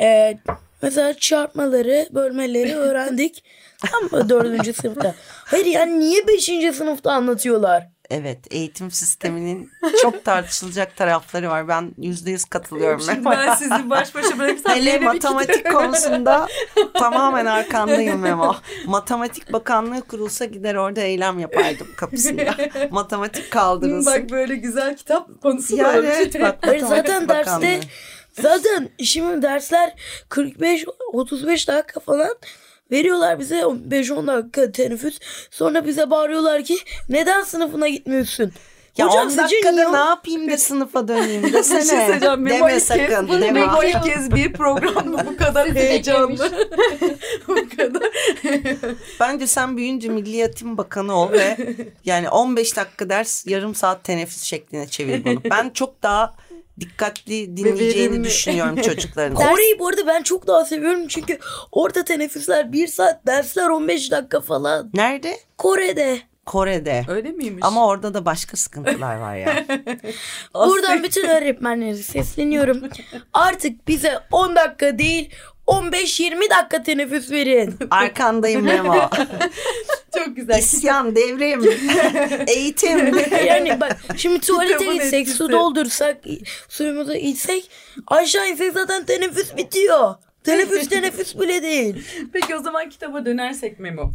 e, 0.00 0.38
mesela 0.82 1.14
çarpmaları, 1.14 2.08
bölmeleri 2.10 2.74
öğrendik. 2.74 3.44
Tam 3.90 4.02
mı 4.20 4.28
dördüncü 4.28 4.72
sınıfta? 4.72 5.14
Hayır 5.44 5.66
yani 5.66 5.98
niye 6.00 6.26
beşinci 6.28 6.72
sınıfta 6.72 7.12
anlatıyorlar? 7.12 7.93
Evet 8.10 8.38
eğitim 8.50 8.90
sisteminin 8.90 9.70
çok 10.02 10.24
tartışılacak 10.24 10.96
tarafları 10.96 11.48
var. 11.50 11.68
Ben 11.68 11.92
yüzde 11.98 12.30
yüz 12.30 12.44
katılıyorum. 12.44 13.00
Şimdi 13.00 13.24
ben 13.24 13.54
sizi 13.54 13.90
baş 13.90 14.14
başa 14.14 14.38
bırakırsam 14.38 14.74
Hele 14.74 14.98
matematik 14.98 15.72
konusunda 15.72 16.48
tamamen 16.94 17.46
arkandayım 17.46 18.20
Memo. 18.20 18.56
Matematik 18.86 19.52
Bakanlığı 19.52 20.02
kurulsa 20.02 20.44
gider 20.44 20.74
orada 20.74 21.00
eylem 21.00 21.38
yapardım 21.38 21.86
kapısında. 21.96 22.54
Matematik 22.90 23.50
kaldırılsın. 23.50 24.12
Bak 24.22 24.30
böyle 24.30 24.56
güzel 24.56 24.96
kitap 24.96 25.42
konusu 25.42 25.76
Yani 25.76 25.88
varmış. 25.96 26.10
evet 26.14 26.40
bak 26.40 26.58
Hayır 26.62 26.80
zaten 26.80 27.28
Bakanlığı. 27.28 27.62
derste 27.62 27.80
zaten 28.40 28.88
şimdi 29.04 29.42
dersler 29.42 29.94
45 30.28 30.84
35 31.12 31.68
dakika 31.68 32.00
falan 32.00 32.36
veriyorlar 32.98 33.38
bize 33.38 33.60
5-10 33.60 34.26
dakika 34.26 34.72
teneffüs. 34.72 35.18
Sonra 35.50 35.86
bize 35.86 36.10
bağırıyorlar 36.10 36.64
ki 36.64 36.76
neden 37.08 37.42
sınıfına 37.42 37.88
gitmiyorsun? 37.88 38.52
Ya 38.96 39.06
Hocam 39.06 39.24
10 39.24 39.28
sizce 39.28 39.42
dakikada 39.42 39.90
ne 39.90 39.96
yapayım 40.10 40.50
da 40.50 40.56
sınıfa 40.58 41.08
döneyim 41.08 41.42
Bir 41.46 41.52
desene. 41.52 41.84
şey 41.84 41.98
söyleyeceğim. 41.98 42.46
Deme 42.46 42.56
ilk 42.56 42.68
kez, 42.68 42.84
sakın. 42.84 43.28
bunu 43.28 43.40
deme. 43.40 43.60
İlk 43.86 44.04
kez 44.04 44.34
bir 44.34 44.52
programda 44.52 45.26
bu 45.26 45.36
kadar 45.36 45.74
heyecanlı. 45.74 46.50
bu 47.48 47.54
kadar. 47.76 48.02
Bence 49.20 49.46
sen 49.46 49.76
büyüyünce 49.76 50.08
Milli 50.08 50.36
Eğitim 50.36 50.78
Bakanı 50.78 51.14
ol 51.20 51.32
ve 51.32 51.56
yani 52.04 52.28
15 52.28 52.76
dakika 52.76 53.08
ders 53.08 53.46
yarım 53.46 53.74
saat 53.74 54.04
teneffüs 54.04 54.42
şekline 54.42 54.86
çevir 54.88 55.24
bunu. 55.24 55.40
Ben 55.50 55.70
çok 55.70 56.02
daha 56.02 56.34
dikkatli 56.80 57.56
dinleyeceğini 57.56 58.24
düşünüyorum 58.24 58.76
çocukların. 58.82 59.34
Kore'yi 59.34 59.78
bu 59.78 59.88
arada 59.88 60.06
ben 60.06 60.22
çok 60.22 60.46
daha 60.46 60.64
seviyorum 60.64 61.08
çünkü 61.08 61.38
orada 61.72 62.04
teneffüsler 62.04 62.72
1 62.72 62.86
saat 62.86 63.26
dersler 63.26 63.68
15 63.68 64.10
dakika 64.10 64.40
falan. 64.40 64.90
Nerede? 64.94 65.38
Kore'de. 65.58 66.18
Kore'de. 66.46 67.04
Öyle 67.08 67.30
miymiş? 67.30 67.64
Ama 67.64 67.86
orada 67.86 68.14
da 68.14 68.24
başka 68.24 68.56
sıkıntılar 68.56 69.16
var 69.16 69.36
ya. 69.36 69.64
Buradan 70.54 71.02
bütün 71.02 71.28
öğretmenlere 71.28 71.94
sesleniyorum. 71.96 72.80
Artık 73.32 73.88
bize 73.88 74.18
10 74.30 74.56
dakika 74.56 74.98
değil 74.98 75.30
15-20 75.66 76.50
dakika 76.50 76.82
teneffüs 76.82 77.30
verin. 77.30 77.74
Arkandayım 77.90 78.62
Memo. 78.62 78.94
çok 80.18 80.36
güzel. 80.36 80.58
İsyan, 80.58 81.16
devrim, 81.16 81.62
eğitim. 82.46 83.18
Yani 83.46 83.80
bak 83.80 83.96
şimdi 84.16 84.40
tuvalete 84.40 84.78
Kitabın 84.78 84.94
gitsek 84.94 85.20
etkisi. 85.20 85.36
su 85.36 85.52
doldursak 85.52 86.16
suyumuzu 86.68 87.14
içsek 87.14 87.70
aşağı 88.06 88.50
insek 88.50 88.72
zaten 88.72 89.04
teneffüs 89.04 89.56
bitiyor. 89.56 90.14
Teneffüs 90.44 90.88
teneffüs 90.88 91.38
bile 91.40 91.62
değil. 91.62 92.06
Peki 92.32 92.56
o 92.56 92.62
zaman 92.62 92.88
kitaba 92.88 93.26
dönersek 93.26 93.80
Memo. 93.80 94.12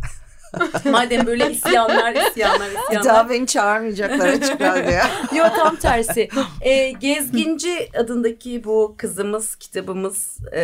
Madem 0.92 1.26
böyle 1.26 1.52
isyanlar, 1.52 2.14
isyanlar, 2.16 2.70
Bir 2.70 2.76
isyanlar. 2.90 3.04
daha 3.06 3.30
beni 3.30 3.48
çağırmayacaklar 3.48 4.28
açık 4.28 4.62
radyoya. 4.62 5.08
Yo 5.36 5.44
tam 5.56 5.76
tersi. 5.76 6.30
Ee, 6.62 6.92
Gezginci 6.92 7.90
adındaki 7.98 8.64
bu 8.64 8.96
kızımız 8.98 9.56
kitabımız 9.56 10.38
e, 10.54 10.62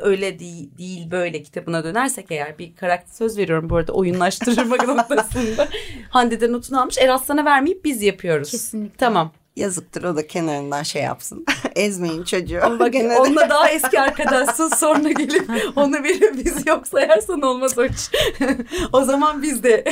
öyle 0.00 0.38
değil, 0.38 0.70
değil 0.78 1.10
böyle 1.10 1.42
kitabına 1.42 1.84
dönersek 1.84 2.26
eğer 2.30 2.58
bir 2.58 2.76
karakter 2.76 3.12
söz 3.14 3.38
veriyorum 3.38 3.70
bu 3.70 3.76
arada 3.76 3.92
oyunlaştırmak 3.92 4.88
noktasında. 4.88 5.68
Hande'den 6.10 6.52
notunu 6.52 6.80
almış. 6.80 6.98
Eraslan'a 6.98 7.44
vermeyip 7.44 7.84
biz 7.84 8.02
yapıyoruz. 8.02 8.50
Kesinlikle. 8.50 8.96
Tamam. 8.98 9.32
Yazıktır 9.58 10.04
o 10.04 10.16
da 10.16 10.26
kenarından 10.26 10.82
şey 10.82 11.02
yapsın. 11.02 11.44
Ezmeyin 11.76 12.24
çocuğu. 12.24 12.58
Ama 12.62 12.78
bak 12.78 12.92
Gene 12.92 13.10
de- 13.10 13.18
onunla 13.18 13.50
daha 13.50 13.68
eski 13.70 14.00
arkadaşsın 14.00 14.68
sonra 14.68 15.12
gelip 15.12 15.50
onu 15.76 16.02
verip 16.02 16.44
biz 16.44 16.66
yok 16.66 16.86
sayarsan 16.86 17.40
olmaz 17.42 17.78
o 17.78 17.84
iş. 17.84 18.10
o 18.92 19.04
zaman 19.04 19.42
biz 19.42 19.62
de 19.62 19.84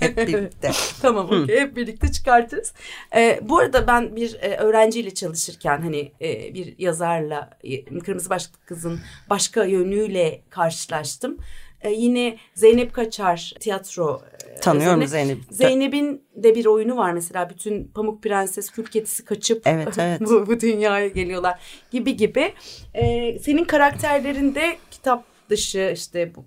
Hep 0.00 0.16
birlikte. 0.16 0.70
tamam 1.02 1.26
okey 1.26 1.60
hep 1.60 1.76
birlikte 1.76 2.12
çıkartırız. 2.12 2.72
Ee, 3.16 3.40
bu 3.42 3.58
arada 3.58 3.86
ben 3.86 4.16
bir 4.16 4.34
e, 4.40 4.56
öğrenciyle 4.56 5.14
çalışırken 5.14 5.80
hani 5.82 6.12
e, 6.20 6.54
bir 6.54 6.74
yazarla 6.78 7.50
e, 7.64 7.98
Kırmızı 7.98 8.30
Başlıklı 8.30 8.60
Kız'ın 8.66 9.00
başka 9.30 9.64
yönüyle 9.64 10.40
karşılaştım. 10.50 11.38
E, 11.82 11.90
yine 11.90 12.36
Zeynep 12.54 12.94
Kaçar 12.94 13.54
tiyatro 13.60 14.22
e, 14.48 14.60
Tanıyorum. 14.60 15.06
Zeynep'i. 15.06 15.54
Zeynep'in 15.54 16.24
de 16.36 16.54
bir 16.54 16.66
oyunu 16.66 16.96
var 16.96 17.12
mesela 17.12 17.50
bütün 17.50 17.84
Pamuk 17.84 18.22
Prenses, 18.22 18.70
Kül 18.70 18.84
Kedisi 18.84 19.24
kaçıp 19.24 19.62
Evet, 19.66 19.88
evet. 19.98 20.20
bu, 20.20 20.46
bu 20.46 20.60
dünyaya 20.60 21.08
geliyorlar 21.08 21.60
gibi 21.90 22.16
gibi. 22.16 22.54
Ee, 22.94 23.38
senin 23.38 23.64
karakterlerinde 23.64 24.76
kitap 24.90 25.24
dışı 25.50 25.90
işte 25.94 26.32
bu, 26.34 26.44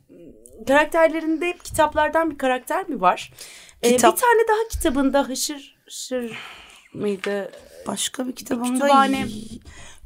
karakterlerinde 0.67 1.53
kitaplardan 1.63 2.31
bir 2.31 2.37
karakter 2.37 2.89
mi 2.89 3.01
var? 3.01 3.33
Ee, 3.83 3.89
Kitap- 3.95 4.15
bir 4.15 4.21
tane 4.21 4.41
daha 4.47 4.67
kitabında 4.71 5.23
Hışır 5.29 5.75
Hışır 5.85 6.37
mıydı? 6.93 7.51
Başka 7.87 8.27
bir 8.27 8.35
kitabımda 8.35 8.87
Kütüphane- 8.87 9.27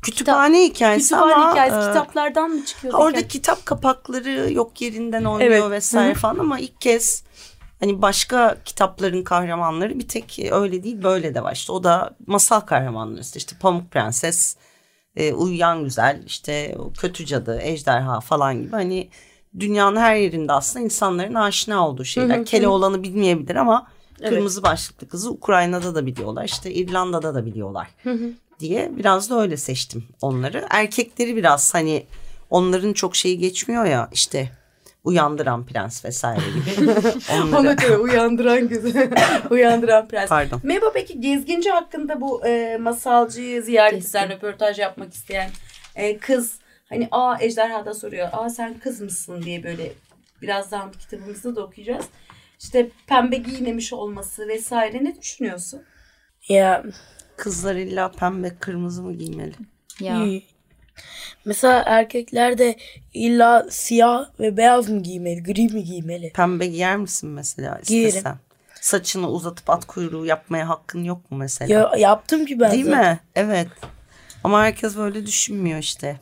kütüphane 0.02 0.64
hikayesi 0.64 1.04
Kütüphane 1.04 1.34
ama 1.34 1.52
hikayesi 1.52 1.78
e, 1.78 1.80
kitaplardan 1.80 2.50
mı 2.52 2.66
çıkıyor? 2.66 2.94
orada 2.94 3.28
kitap 3.28 3.66
kapakları 3.66 4.54
yok 4.54 4.82
yerinden 4.82 5.24
oynuyor 5.26 5.52
Evet. 5.52 5.72
vesaire 5.72 6.10
Hı 6.14 6.16
hı. 6.16 6.20
falan 6.20 6.38
ama 6.40 6.60
ilk 6.60 6.82
kez 6.82 7.24
hani 7.80 8.02
başka 8.02 8.58
kitapların 8.66 9.24
kahramanları 9.24 10.00
bir 10.00 10.08
tek 10.08 10.40
öyle 10.52 10.84
değil 10.84 11.04
böyle 11.04 11.36
de 11.36 11.44
var. 11.44 11.54
İşte 11.54 11.72
o 11.72 11.84
da 11.84 12.16
masal 12.28 12.60
kahramanları 12.60 13.22
işte, 13.22 13.38
işte 13.38 13.56
Pamuk 13.62 13.92
Prenses, 13.92 14.56
e, 15.16 15.34
Uyuyan 15.34 15.84
Güzel, 15.84 16.24
işte 16.26 16.76
Kötü 17.00 17.26
Cadı, 17.26 17.60
Ejderha 17.62 18.20
falan 18.20 18.62
gibi 18.62 18.72
hani 18.72 19.10
dünyanın 19.60 19.98
her 19.98 20.16
yerinde 20.16 20.54
aslında 20.54 20.86
insanların 20.86 21.34
aşina 21.36 21.88
olduğu 21.88 22.06
şeyler. 22.06 22.46
Keloğlan'ı 22.46 23.04
bilmeyebilir 23.04 23.56
ama 23.56 23.88
Evet. 24.22 24.30
Kırmızı 24.30 24.64
Başlıklı 24.64 25.08
Kızı 25.08 25.32
Ukrayna'da 25.32 25.96
da 25.96 26.06
biliyorlar. 26.06 26.46
işte 26.46 26.74
İrlanda'da 26.74 27.36
da 27.36 27.46
biliyorlar 27.46 27.88
diye 28.60 28.92
biraz 28.98 29.30
da 29.30 29.42
öyle 29.42 29.58
seçtim 29.58 30.04
onları. 30.22 30.66
Erkekleri 30.70 31.36
biraz 31.36 31.74
hani 31.74 32.06
onların 32.50 32.94
çok 32.94 33.16
şeyi 33.16 33.38
geçmiyor 33.38 33.86
ya 33.86 34.10
işte 34.14 34.52
uyandıran 35.04 35.66
prens 35.66 36.06
vesaire 36.06 36.42
gibi. 36.50 36.92
Ona 37.34 37.60
Onları. 37.60 37.76
göre 37.76 37.98
uyandıran 37.98 38.68
güzel. 38.68 39.10
uyandıran 39.50 40.08
prens. 40.08 40.30
Pardon. 40.30 40.60
Meba 40.64 40.92
peki 40.94 41.22
gezginci 41.22 41.70
hakkında 41.70 42.22
bu 42.22 42.48
e, 42.48 42.78
masalcıyı 42.78 43.64
ziyaret 43.64 44.10
eden, 44.10 44.30
röportaj 44.30 44.80
yapmak 44.80 45.14
isteyen 45.14 45.50
e, 45.96 46.18
kız 46.18 46.60
Hani 46.90 47.08
aa 47.12 47.38
ejderha 47.40 47.86
da 47.86 47.94
soruyor. 47.94 48.30
Aa 48.32 48.50
sen 48.50 48.80
kız 48.80 49.02
mısın 49.02 49.42
diye 49.42 49.64
böyle 49.64 49.92
birazdan 50.42 50.92
kitabımızda 50.92 51.56
da 51.56 51.64
okuyacağız. 51.64 52.06
İşte 52.60 52.90
pembe 53.08 53.36
giymemiş 53.36 53.94
olması 53.94 54.48
vesaire 54.48 55.04
ne 55.04 55.22
düşünüyorsun? 55.22 55.82
Ya 56.50 56.84
Kızlar 57.40 57.76
illa 57.76 58.12
pembe 58.12 58.56
kırmızı 58.60 59.04
mı 59.04 59.14
giymeli? 59.14 59.54
Ya. 60.00 60.28
Mesela 61.46 61.84
erkekler 61.86 62.58
de 62.58 62.76
illa 63.14 63.68
siyah 63.70 64.30
ve 64.40 64.58
beyaz 64.58 64.90
mı 64.90 65.04
giymeli, 65.04 65.44
gri 65.44 65.68
mi 65.68 65.84
giymeli? 65.84 66.32
Pembe 66.34 66.68
giyer 66.68 66.98
misin 66.98 67.30
mesela 67.30 67.80
Giyerim. 67.88 68.08
istesen? 68.10 68.38
Saçını 68.82 69.30
uzatıp 69.30 69.70
at 69.70 69.86
kuyruğu 69.86 70.26
yapmaya 70.26 70.70
hakkın 70.70 71.04
yok 71.04 71.32
mu 71.32 71.38
mesela? 71.38 71.74
Ya 71.74 71.92
yaptım 71.98 72.46
ki 72.46 72.60
ben 72.60 72.72
Değil 72.72 72.86
zaten. 72.86 73.00
mi? 73.14 73.20
Evet. 73.36 73.68
Ama 74.44 74.64
herkes 74.64 74.98
böyle 74.98 75.26
düşünmüyor 75.26 75.80
işte. 75.80 76.20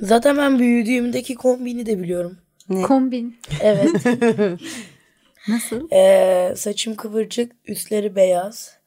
Zaten 0.00 0.36
ben 0.38 0.58
büyüdüğümdeki 0.58 1.34
kombini 1.34 1.86
de 1.86 1.98
biliyorum. 2.02 2.38
Kombin. 2.82 3.38
Evet. 3.60 3.90
Nasıl? 5.48 5.90
Ee, 5.92 6.54
saçım 6.56 6.96
kıvırcık, 6.96 7.52
üstleri 7.64 8.16
beyaz. 8.16 8.77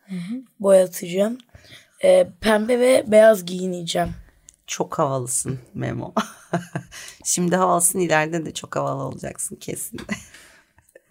Boyatacağım. 0.60 1.38
Ee, 2.04 2.28
pembe 2.42 2.80
ve 2.80 3.04
beyaz 3.08 3.46
giyineceğim. 3.46 4.10
Çok 4.68 5.00
havalısın 5.00 5.60
Memo. 5.74 6.14
Şimdi 7.26 7.56
havalısın 7.56 8.00
ileride 8.00 8.46
de 8.46 8.54
çok 8.54 8.76
havalı 8.76 9.04
olacaksın 9.04 9.56
kesin. 9.56 10.02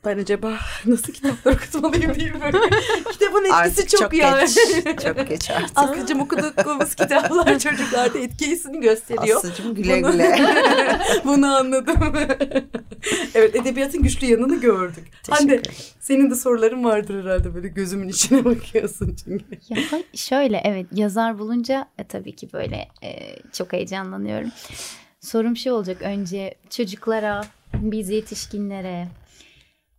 Ben 0.05 0.19
acaba 0.19 0.53
nasıl 0.87 1.13
kitaplar 1.13 1.53
okutmalıyım 1.53 2.15
diye 2.15 2.33
böyle. 2.41 2.59
Kitabın 3.13 3.39
etkisi 3.41 3.55
Artık 3.55 3.89
çok, 3.89 4.01
çok 4.01 4.15
ya. 4.15 4.41
geç. 4.41 4.55
Çok 5.03 5.29
geç 5.29 5.51
artık. 5.51 5.79
Aslıcığım 5.79 6.21
okuduğumuz 6.21 6.95
kitaplar 6.95 7.59
çocuklarda 7.59 8.19
etkisini 8.19 8.81
gösteriyor. 8.81 9.37
Aslıcığım 9.37 9.75
güle 9.75 10.03
Bunu- 10.03 10.13
güle. 10.13 10.37
Bunu 11.25 11.57
anladım. 11.57 11.97
evet 13.35 13.57
edebiyatın 13.57 14.03
güçlü 14.03 14.27
yanını 14.27 14.61
gördük. 14.61 15.09
Hande 15.31 15.63
senin 16.01 16.31
de 16.31 16.35
soruların 16.35 16.85
vardır 16.85 17.25
herhalde 17.25 17.55
böyle 17.55 17.69
gözümün 17.69 18.09
içine 18.09 18.45
bakıyorsun 18.45 19.17
çünkü. 19.25 19.45
Ya 19.69 19.79
şöyle 20.15 20.61
evet 20.65 20.87
yazar 20.93 21.39
bulunca 21.39 21.89
e, 21.99 22.05
tabii 22.05 22.37
ki 22.37 22.49
böyle 22.53 22.89
e, 23.03 23.37
çok 23.53 23.73
heyecanlanıyorum. 23.73 24.51
Sorum 25.21 25.57
şu 25.57 25.73
olacak 25.73 26.03
önce 26.03 26.55
çocuklara, 26.71 27.45
biz 27.75 28.11
yetişkinlere 28.11 29.09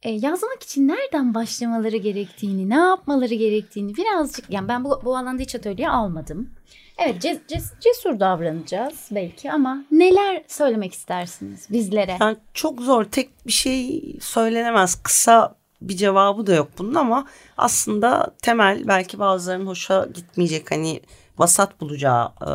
e, 0.04 0.12
yazmak 0.12 0.64
için 0.64 0.88
nereden 0.88 1.34
başlamaları 1.34 1.98
gerektiğini, 1.98 2.70
ne 2.70 2.76
yapmaları 2.76 3.34
gerektiğini 3.34 3.96
birazcık 3.98 4.50
yani 4.50 4.68
ben 4.68 4.84
bu, 4.84 5.02
bu 5.04 5.18
alanda 5.18 5.42
hiç 5.42 5.56
atölye 5.56 5.90
almadım. 5.90 6.50
Evet 6.98 7.26
ce- 7.26 7.40
ce- 7.50 7.80
cesur 7.80 8.20
davranacağız 8.20 9.08
belki 9.12 9.52
ama 9.52 9.84
neler 9.92 10.44
söylemek 10.48 10.94
istersiniz 10.94 11.68
bizlere? 11.72 12.18
Yani 12.20 12.38
çok 12.54 12.82
zor 12.82 13.04
tek 13.04 13.48
bir 13.48 13.52
şey 13.52 14.04
söylenemez. 14.22 15.04
Kısa 15.04 15.56
bir 15.82 15.98
cevabı 15.98 16.48
da 16.48 16.54
yok 16.56 16.68
bunun 16.78 16.96
ama 16.96 17.26
aslında 17.58 18.36
temel 18.42 18.88
belki 18.88 19.20
bazılarının 19.20 19.68
hoşa 19.68 20.08
gitmeyecek 20.14 20.72
hani 20.72 21.02
vasat 21.38 21.82
bulacağı 21.82 22.26
e, 22.42 22.50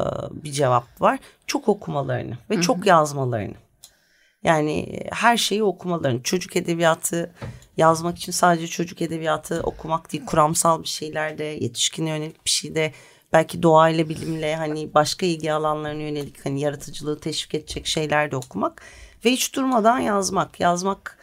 bir 0.44 0.52
cevap 0.52 1.00
var. 1.00 1.18
Çok 1.46 1.68
okumalarını 1.68 2.38
ve 2.50 2.60
çok 2.60 2.86
yazmalarını. 2.86 3.54
Yani 4.44 5.00
her 5.12 5.36
şeyi 5.36 5.62
okumalarını. 5.62 6.22
Çocuk 6.22 6.56
edebiyatı 6.56 7.34
yazmak 7.76 8.18
için 8.18 8.32
sadece 8.32 8.66
çocuk 8.66 9.02
edebiyatı 9.02 9.60
okumak 9.60 10.12
değil. 10.12 10.26
Kuramsal 10.26 10.82
bir 10.82 10.88
şeyler 10.88 11.38
de, 11.38 11.44
yetişkine 11.44 12.10
yönelik 12.10 12.44
bir 12.44 12.50
şey 12.50 12.74
de 12.74 12.92
belki 13.32 13.62
doğayla 13.62 14.08
bilimle 14.08 14.56
hani 14.56 14.94
başka 14.94 15.26
ilgi 15.26 15.52
alanlarına 15.52 16.02
yönelik 16.02 16.46
hani 16.46 16.60
yaratıcılığı 16.60 17.20
teşvik 17.20 17.54
edecek 17.54 17.86
şeyler 17.86 18.30
de 18.30 18.36
okumak 18.36 18.82
ve 19.24 19.30
hiç 19.30 19.54
durmadan 19.54 19.98
yazmak. 19.98 20.60
Yazmak 20.60 21.18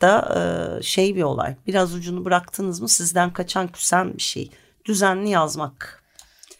da 0.00 0.34
e, 0.36 0.82
şey 0.82 1.16
bir 1.16 1.22
olay. 1.22 1.56
Biraz 1.66 1.94
ucunu 1.94 2.24
bıraktınız 2.24 2.80
mı 2.80 2.88
sizden 2.88 3.32
kaçan 3.32 3.68
küsen 3.68 4.14
bir 4.14 4.22
şey. 4.22 4.50
Düzenli 4.84 5.30
yazmak. 5.30 6.02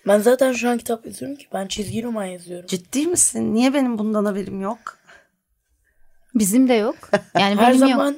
Ben 0.07 0.19
zaten 0.19 0.53
şu 0.53 0.71
an 0.71 0.79
kitap 0.79 1.07
yazıyorum 1.07 1.37
ki 1.37 1.47
ben 1.53 1.67
çizgi 1.67 2.03
roman 2.03 2.25
yazıyorum. 2.25 2.67
Ciddi 2.67 3.07
misin? 3.07 3.55
Niye 3.55 3.75
benim 3.75 3.99
bundan 3.99 4.25
haberim 4.25 4.61
yok? 4.61 4.99
Bizim 6.38 6.69
de 6.69 6.75
yok. 6.75 6.97
Yani 7.38 7.57
Her 7.57 7.69
benim 7.73 7.81
yok. 7.81 7.90
zaman 7.90 8.16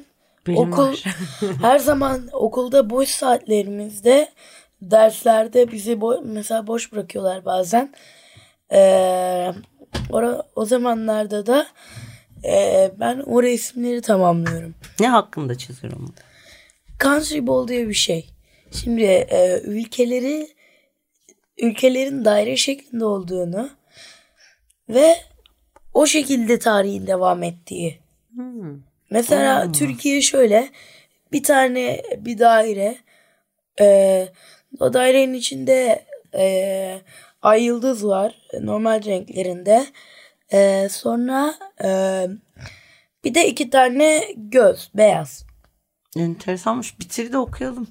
okul 0.55 0.95
her 1.61 1.79
zaman 1.79 2.29
okulda 2.33 2.89
boş 2.89 3.09
saatlerimizde 3.09 4.29
derslerde 4.81 5.71
bizi 5.71 5.91
bo- 5.91 6.27
mesela 6.33 6.67
boş 6.67 6.91
bırakıyorlar 6.91 7.45
bazen. 7.45 7.93
Ee, 8.71 9.51
ora- 10.09 10.43
o 10.55 10.65
zamanlarda 10.65 11.45
da 11.45 11.67
ee, 12.43 12.91
ben 12.99 13.19
o 13.19 13.43
resimleri 13.43 14.01
tamamlıyorum. 14.01 14.75
Ne 14.99 15.07
hakkında 15.09 15.57
çiziyorum? 15.57 16.13
Country 17.03 17.47
Ball 17.47 17.67
diye 17.67 17.89
bir 17.89 17.93
şey. 17.93 18.29
Şimdi 18.71 19.01
e, 19.03 19.61
ülkeleri 19.63 20.47
ülkelerin 21.57 22.25
daire 22.25 22.57
şeklinde 22.57 23.05
olduğunu 23.05 23.69
ve 24.89 25.15
o 25.93 26.05
şekilde 26.05 26.59
tarihin 26.59 27.07
devam 27.07 27.43
ettiği. 27.43 27.99
Mesela 29.09 29.71
Türkiye 29.71 30.21
şöyle 30.21 30.69
bir 31.31 31.43
tane 31.43 32.03
bir 32.17 32.39
daire 32.39 32.97
e, 33.81 34.27
o 34.79 34.93
dairenin 34.93 35.33
içinde 35.33 36.05
e, 36.35 37.01
ay 37.41 37.63
yıldız 37.63 38.05
var 38.05 38.41
normal 38.61 39.05
renklerinde. 39.05 39.85
E, 40.53 40.89
sonra 40.89 41.55
e, 41.83 41.89
bir 43.23 43.33
de 43.33 43.47
iki 43.47 43.69
tane 43.69 44.23
göz 44.35 44.91
beyaz. 44.95 45.45
Enteresanmış. 46.17 46.99
Bitir 46.99 47.31
de 47.31 47.37
okuyalım. 47.37 47.87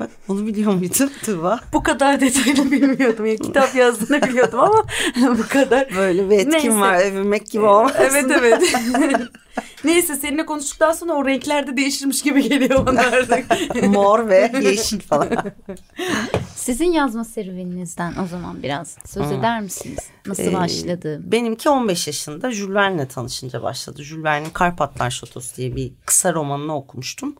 Bak 0.00 0.10
bunu 0.28 0.46
biliyor 0.46 0.72
muydun 0.74 1.10
Tuğba? 1.24 1.60
Bu 1.72 1.82
kadar 1.82 2.20
detaylı 2.20 2.70
bilmiyordum. 2.70 3.26
Yani 3.26 3.38
kitap 3.38 3.74
yazdığını 3.74 4.22
biliyordum 4.22 4.60
ama 4.60 4.84
bu 5.38 5.48
kadar. 5.48 5.96
Böyle 5.96 6.30
bir 6.30 6.38
etkin 6.38 6.50
Neyse. 6.52 6.70
var 6.70 7.04
övünmek 7.10 7.50
gibi 7.50 7.64
olmasın. 7.64 7.98
Evet 8.00 8.24
evet. 8.38 8.62
Neyse 9.84 10.16
seninle 10.16 10.46
konuştuktan 10.46 10.92
sonra 10.92 11.12
o 11.12 11.26
renkler 11.26 11.66
de 11.66 11.76
değişirmiş 11.76 12.22
gibi 12.22 12.48
geliyor 12.48 12.86
bana 12.86 13.00
artık. 13.00 13.44
Mor 13.84 14.28
ve 14.28 14.52
yeşil 14.62 15.00
falan. 15.00 15.28
Sizin 16.56 16.92
yazma 16.92 17.24
serüveninizden 17.24 18.14
o 18.24 18.26
zaman 18.26 18.62
biraz 18.62 18.96
söz 19.06 19.32
eder 19.32 19.60
misiniz? 19.60 19.98
Nasıl 20.26 20.42
Ee, 20.42 20.52
başladı? 20.52 21.20
Benimki 21.24 21.68
15 21.68 22.06
yaşında 22.06 22.50
Jules 22.52 22.74
Verne'le 22.74 23.08
tanışınca 23.08 23.62
başladı. 23.62 24.02
Jules 24.02 24.24
Verne'in 24.24 24.50
Karpatlar 24.50 25.10
Şatosu 25.10 25.56
diye 25.56 25.76
bir 25.76 25.92
kısa 26.06 26.34
romanını 26.34 26.76
okumuştum. 26.76 27.34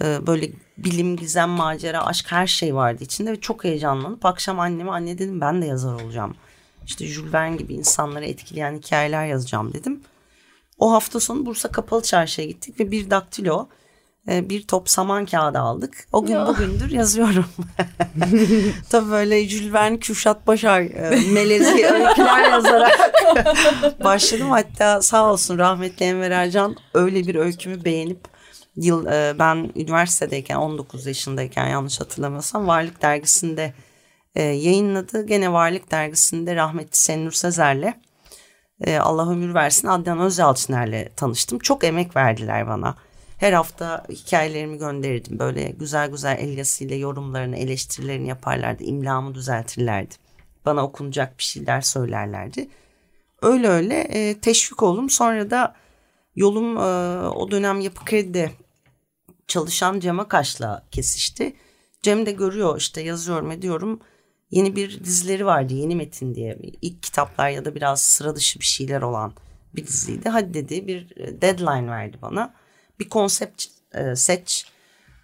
Ee, 0.00 0.26
böyle 0.26 0.50
bilim, 0.78 1.16
gizem, 1.16 1.50
macera, 1.50 2.06
aşk 2.06 2.32
her 2.32 2.46
şey 2.46 2.74
vardı 2.74 3.04
içinde 3.04 3.32
ve 3.32 3.40
çok 3.40 3.64
heyecanlanıp 3.64 4.26
akşam 4.26 4.60
anneme 4.60 4.90
anne 4.90 5.18
dedim 5.18 5.40
ben 5.40 5.62
de 5.62 5.66
yazar 5.66 5.94
olacağım. 5.94 6.34
İşte 6.86 7.06
Jules 7.06 7.32
Verne 7.32 7.56
gibi 7.56 7.74
insanları 7.74 8.24
etkileyen 8.24 8.76
hikayeler 8.76 9.26
yazacağım 9.26 9.72
dedim. 9.72 10.00
O 10.78 10.92
hafta 10.92 11.20
sonu 11.20 11.46
Bursa 11.46 11.68
Kapalı 11.68 12.02
Çarşı'ya 12.02 12.48
gittik 12.48 12.80
ve 12.80 12.90
bir 12.90 13.10
daktilo 13.10 13.68
e, 14.28 14.48
bir 14.48 14.66
top 14.66 14.90
saman 14.90 15.26
kağıdı 15.26 15.58
aldık. 15.58 16.06
O 16.12 16.26
gün 16.26 16.46
bugündür 16.46 16.90
yazıyorum. 16.90 17.46
Tabii 18.90 19.10
böyle 19.10 19.48
Jules 19.48 19.72
Verne, 19.72 19.98
Kürşat 19.98 20.46
Başar, 20.46 20.80
e, 20.80 21.20
melezi 21.32 21.86
öyküler 21.86 22.50
yazarak 22.50 23.12
başladım. 24.04 24.50
Hatta 24.50 25.02
sağ 25.02 25.32
olsun 25.32 25.58
rahmetli 25.58 26.06
Enver 26.06 26.30
Ercan 26.30 26.76
öyle 26.94 27.26
bir 27.26 27.34
öykümü 27.34 27.84
beğenip 27.84 28.39
yıl 28.76 29.06
e, 29.06 29.38
ben 29.38 29.72
üniversitedeyken 29.76 30.56
19 30.56 31.06
yaşındayken 31.06 31.66
yanlış 31.66 32.00
hatırlamıyorsam 32.00 32.66
Varlık 32.66 33.02
Dergisi'nde 33.02 33.74
e, 34.34 34.42
yayınladı. 34.42 35.26
Gene 35.26 35.52
Varlık 35.52 35.90
Dergisi'nde 35.90 36.56
rahmetli 36.56 36.96
Senur 36.98 37.32
Sezer'le 37.32 37.94
e, 38.80 38.98
Allah 38.98 39.30
ömür 39.30 39.54
versin 39.54 39.88
Adnan 39.88 40.20
Özyalçıner'le 40.20 41.08
tanıştım. 41.16 41.58
Çok 41.58 41.84
emek 41.84 42.16
verdiler 42.16 42.68
bana. 42.68 42.96
Her 43.38 43.52
hafta 43.52 44.06
hikayelerimi 44.08 44.78
gönderirdim. 44.78 45.38
Böyle 45.38 45.70
güzel 45.70 46.10
güzel 46.10 46.38
el 46.40 46.58
yazısıyla 46.58 46.96
yorumlarını, 46.96 47.56
eleştirilerini 47.56 48.28
yaparlardı. 48.28 48.84
İmlamı 48.84 49.34
düzeltirlerdi. 49.34 50.14
Bana 50.66 50.84
okunacak 50.84 51.38
bir 51.38 51.42
şeyler 51.42 51.80
söylerlerdi. 51.80 52.68
Öyle 53.42 53.68
öyle 53.68 54.34
teşvik 54.40 54.82
oldum. 54.82 55.10
Sonra 55.10 55.50
da 55.50 55.74
yolum 56.36 56.76
e, 56.76 56.80
o 57.28 57.50
dönem 57.50 57.80
Yapı 57.80 58.04
Kredi'de 58.04 58.50
çalışan 59.46 60.00
Cem 60.00 60.20
Akaş'la 60.20 60.86
kesişti. 60.90 61.56
Cem 62.02 62.26
de 62.26 62.32
görüyor 62.32 62.78
işte 62.78 63.00
yazıyorum 63.00 63.50
ediyorum. 63.50 64.00
Yeni 64.50 64.76
bir 64.76 65.04
dizileri 65.04 65.46
vardı 65.46 65.74
Yeni 65.74 65.96
Metin 65.96 66.34
diye. 66.34 66.58
İlk 66.82 67.02
kitaplar 67.02 67.50
ya 67.50 67.64
da 67.64 67.74
biraz 67.74 68.02
sıra 68.02 68.36
dışı 68.36 68.60
bir 68.60 68.64
şeyler 68.64 69.02
olan 69.02 69.32
bir 69.74 69.86
diziydi. 69.86 70.28
Hadi 70.28 70.54
dedi 70.54 70.86
bir 70.86 71.16
deadline 71.42 71.90
verdi 71.90 72.18
bana. 72.22 72.54
Bir 72.98 73.08
konsept 73.08 73.64
e, 73.94 74.16
seç. 74.16 74.66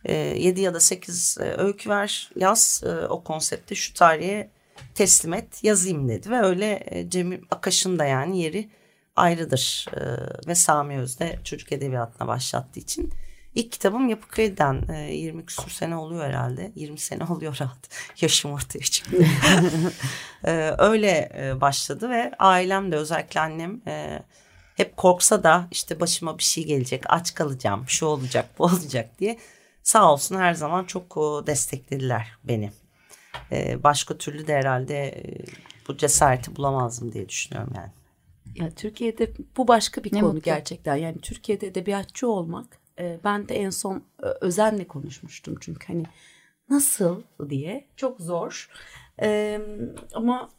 E, 0.05 0.15
7 0.15 0.61
ya 0.61 0.75
da 0.75 0.81
8 0.81 1.39
e, 1.41 1.43
öykü 1.43 1.91
ver 1.91 2.31
yaz 2.37 2.83
e, 2.87 3.07
o 3.07 3.25
konsepte 3.25 3.75
şu 3.75 3.95
tarihe 3.95 4.51
teslim 4.95 5.33
et 5.33 5.65
yazayım 5.65 6.09
dedi. 6.09 6.31
Ve 6.31 6.41
öyle 6.41 6.87
e, 6.87 7.11
Cem 7.11 7.41
Akaş'ın 7.51 7.99
da 7.99 8.05
yani 8.05 8.43
yeri 8.43 8.71
ayrıdır. 9.17 9.87
E, 9.93 10.01
ve 10.49 10.55
Sami 10.55 10.99
Özde 10.99 11.39
çocuk 11.45 11.73
edebiyatına 11.73 12.29
başlattığı 12.29 12.81
için. 12.81 13.13
İlk 13.55 13.73
kitabım 13.73 14.09
Yapı 14.09 14.29
Kredi'den 14.29 14.83
e, 14.95 15.15
20 15.15 15.47
küsur 15.47 15.71
sene 15.71 15.97
oluyor 15.97 16.25
herhalde. 16.25 16.73
20 16.75 16.99
sene 16.99 17.25
oluyor 17.31 17.59
rahat. 17.61 17.79
Yaşım 18.21 18.53
ortaya 18.53 18.81
çıktı. 18.81 19.17
e, 20.45 20.75
öyle 20.79 21.33
e, 21.39 21.61
başladı 21.61 22.11
ve 22.11 22.33
ailem 22.39 22.93
de 22.93 22.97
özellikle 22.97 23.41
annem 23.41 23.81
e, 23.87 24.23
hep 24.77 24.97
korksa 24.97 25.43
da 25.43 25.69
işte 25.71 26.01
başıma 26.01 26.39
bir 26.39 26.43
şey 26.43 26.65
gelecek, 26.65 27.03
aç 27.09 27.35
kalacağım, 27.35 27.85
şu 27.89 28.07
olacak, 28.07 28.47
bu 28.59 28.65
olacak 28.65 29.19
diye 29.19 29.39
sağ 29.83 30.13
olsun 30.13 30.37
her 30.37 30.55
zaman 30.55 30.85
çok 30.85 31.17
desteklediler 31.47 32.29
beni. 32.45 32.73
E, 33.53 33.83
başka 33.83 34.19
türlü 34.19 34.47
de 34.47 34.55
herhalde 34.55 35.09
e, 35.09 35.45
bu 35.89 35.97
cesareti 35.97 36.57
bulamazdım 36.57 37.13
diye 37.13 37.29
düşünüyorum 37.29 37.73
yani. 37.77 37.91
Ya 38.57 38.71
Türkiye'de 38.71 39.33
bu 39.57 39.69
başka 39.69 40.05
bir 40.05 40.15
Ne 40.15 40.21
konu 40.21 40.33
mutlu. 40.33 40.43
gerçekten. 40.45 40.97
Yani 40.97 41.19
Türkiye'de 41.19 41.67
edebiyatçı 41.67 42.29
olmak 42.29 42.79
e, 42.99 43.21
ben 43.25 43.49
de 43.49 43.55
en 43.57 43.71
son 43.71 43.97
e, 44.23 44.27
Özen'le 44.41 44.85
konuşmuştum 44.85 45.57
çünkü 45.61 45.87
hani 45.87 46.03
nasıl 46.71 47.23
diye 47.51 47.87
çok 47.97 48.21
zor. 48.21 48.71
E, 49.23 49.61
ama 50.15 50.51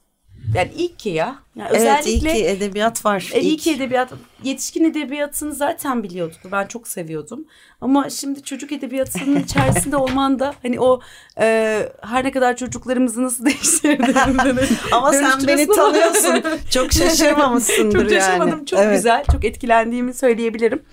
yani 0.55 0.71
iyi 0.77 0.95
ki 0.95 1.09
ya. 1.09 1.35
Yani 1.55 1.69
Evet 1.71 1.79
özellikle 1.81 2.33
iyi 2.33 2.37
ki 2.41 2.45
edebiyat 2.45 3.05
var. 3.05 3.29
E, 3.33 3.41
iyi 3.41 3.53
İlk- 3.55 3.61
ki 3.63 3.71
edebiyat, 3.71 4.09
yetişkin 4.43 4.83
edebiyatını 4.83 5.53
zaten 5.55 6.03
biliyorduk. 6.03 6.37
Ben 6.51 6.65
çok 6.67 6.87
seviyordum. 6.87 7.45
Ama 7.81 8.09
şimdi 8.09 8.43
çocuk 8.43 8.71
edebiyatının 8.71 9.39
içerisinde 9.43 9.97
olman 9.97 10.39
da 10.39 10.53
hani 10.61 10.79
o 10.79 10.99
e, 11.39 11.79
her 12.01 12.23
ne 12.23 12.31
kadar 12.31 12.55
çocuklarımızı 12.55 13.23
nasıl 13.23 13.45
değiştirdiğini 13.45 14.67
Ama 14.91 15.13
sen 15.13 15.47
beni 15.47 15.67
tanıyorsun. 15.67 16.43
Çok 16.71 16.91
şaşırmamışsındır 16.93 18.01
çok 18.03 18.11
yani. 18.11 18.21
şaşırmadım. 18.21 18.65
Çok 18.65 18.79
Evet. 18.79 18.95
güzel. 18.95 19.23
Çok 19.31 19.45
etkilendiğimi 19.45 20.13
söyleyebilirim. 20.13 20.83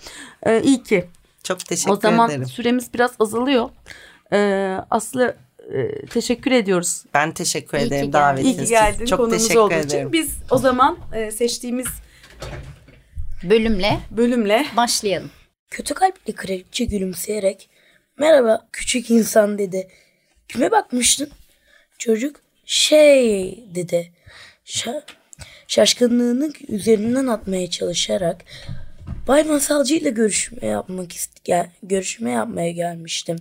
E, 0.42 0.62
iyi 0.62 0.82
ki. 0.82 1.04
Çok 1.44 1.58
teşekkür 1.64 1.90
o 1.92 1.96
zaman 1.96 2.30
ederim. 2.30 2.46
süremiz 2.46 2.94
biraz 2.94 3.10
azalıyor. 3.20 3.68
E, 4.32 4.38
Aslı 4.90 5.36
e, 5.72 6.06
teşekkür 6.06 6.50
ediyoruz. 6.52 7.04
Ben 7.14 7.32
teşekkür 7.32 7.78
İyi 7.78 7.86
ederim 7.86 8.12
davetiniz 8.12 8.46
İyi 8.54 8.56
ki 8.56 8.62
için. 8.62 8.74
geldin 8.74 9.06
Çok 9.06 9.18
konuğumuz 9.18 9.42
teşekkür 9.42 9.60
olduğu 9.60 9.74
ederim. 9.74 10.08
için. 10.08 10.12
Biz 10.12 10.36
o 10.50 10.58
zaman 10.58 10.98
e, 11.14 11.30
seçtiğimiz 11.30 11.86
Bölümle 13.50 13.98
bölümle 14.10 14.66
başlayalım. 14.76 15.30
Kötü 15.70 15.94
kalpli 15.94 16.32
kraliçe 16.32 16.84
gülümseyerek 16.84 17.68
merhaba 18.18 18.68
küçük 18.72 19.10
insan 19.10 19.58
dedi. 19.58 19.88
Kime 20.48 20.70
bakmıştın? 20.70 21.30
Çocuk 21.98 22.40
şey 22.66 23.64
dedi. 23.74 24.12
Şa- 24.66 25.02
şaşkınlığını 25.68 26.52
üzerinden 26.68 27.26
atmaya 27.26 27.70
çalışarak 27.70 28.44
Bay 29.28 29.44
Masalcı 29.44 29.94
ile 29.94 30.10
görüşme 30.10 30.66
yapmak 30.66 31.12
görüşme 31.82 32.30
yapmaya 32.30 32.70
gelmiştim. 32.70 33.36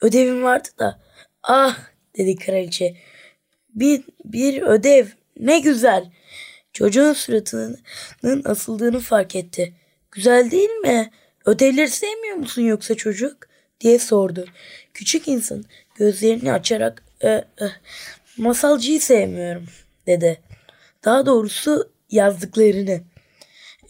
Ödevim 0.00 0.42
vardı 0.42 0.68
da. 0.78 1.00
Ah 1.46 1.78
dedi 2.16 2.36
kraliçe. 2.36 2.96
Bir, 3.74 4.02
bir 4.24 4.62
ödev 4.62 5.06
ne 5.40 5.58
güzel. 5.60 6.10
Çocuğun 6.72 7.12
suratının 7.12 8.42
asıldığını 8.44 9.00
fark 9.00 9.36
etti. 9.36 9.74
Güzel 10.10 10.50
değil 10.50 10.70
mi? 10.70 11.10
Ödevleri 11.46 11.90
sevmiyor 11.90 12.36
musun 12.36 12.62
yoksa 12.62 12.94
çocuk? 12.94 13.36
diye 13.80 13.98
sordu. 13.98 14.46
Küçük 14.94 15.28
insan 15.28 15.64
gözlerini 15.94 16.52
açarak 16.52 17.02
"E, 17.20 17.28
e, 17.28 17.44
masalcıyı 18.36 19.00
sevmiyorum 19.00 19.66
dedi. 20.06 20.40
Daha 21.04 21.26
doğrusu 21.26 21.92
yazdıklarını. 22.10 23.00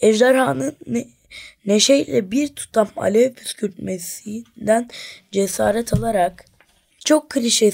Ejderhanın 0.01 0.77
ne, 0.87 1.07
neşeyle 1.67 2.31
bir 2.31 2.49
tutam 2.49 2.89
alev 2.97 3.33
püskürtmesinden 3.33 4.89
cesaret 5.33 5.95
alarak 5.95 6.45
çok 7.05 7.31
klişe, 7.31 7.71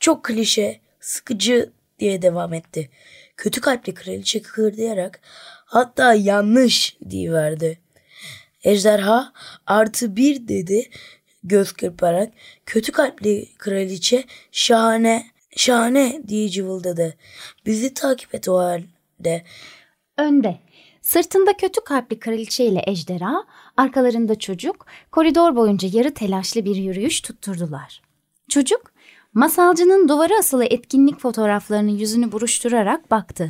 çok 0.00 0.24
klişe, 0.24 0.80
sıkıcı 1.00 1.72
diye 1.98 2.22
devam 2.22 2.54
etti. 2.54 2.90
Kötü 3.36 3.60
kalpli 3.60 3.94
kraliçe 3.94 4.42
kıkırdayarak 4.42 5.20
hatta 5.64 6.14
yanlış 6.14 6.96
diyiverdi. 7.10 7.78
Ejderha 8.64 9.32
artı 9.66 10.16
bir 10.16 10.48
dedi 10.48 10.90
göz 11.44 11.72
kırparak. 11.72 12.32
Kötü 12.66 12.92
kalpli 12.92 13.48
kraliçe 13.58 14.24
şahane, 14.52 15.26
şahane 15.56 16.22
diye 16.28 16.48
cıvıldadı. 16.48 17.14
Bizi 17.66 17.94
takip 17.94 18.34
et 18.34 18.48
o 18.48 18.58
halde. 18.58 19.44
Önde. 20.16 20.58
Sırtında 21.02 21.56
kötü 21.56 21.80
kalpli 21.80 22.18
kraliçe 22.18 22.64
ile 22.64 22.82
ejderha, 22.86 23.44
arkalarında 23.76 24.38
çocuk, 24.38 24.86
koridor 25.10 25.56
boyunca 25.56 25.88
yarı 25.92 26.14
telaşlı 26.14 26.64
bir 26.64 26.76
yürüyüş 26.76 27.20
tutturdular. 27.20 28.03
Çocuk, 28.48 28.92
masalcının 29.34 30.08
duvara 30.08 30.38
asılı 30.38 30.64
etkinlik 30.64 31.20
fotoğraflarının 31.20 31.90
yüzünü 31.90 32.32
buruşturarak 32.32 33.10
baktı. 33.10 33.48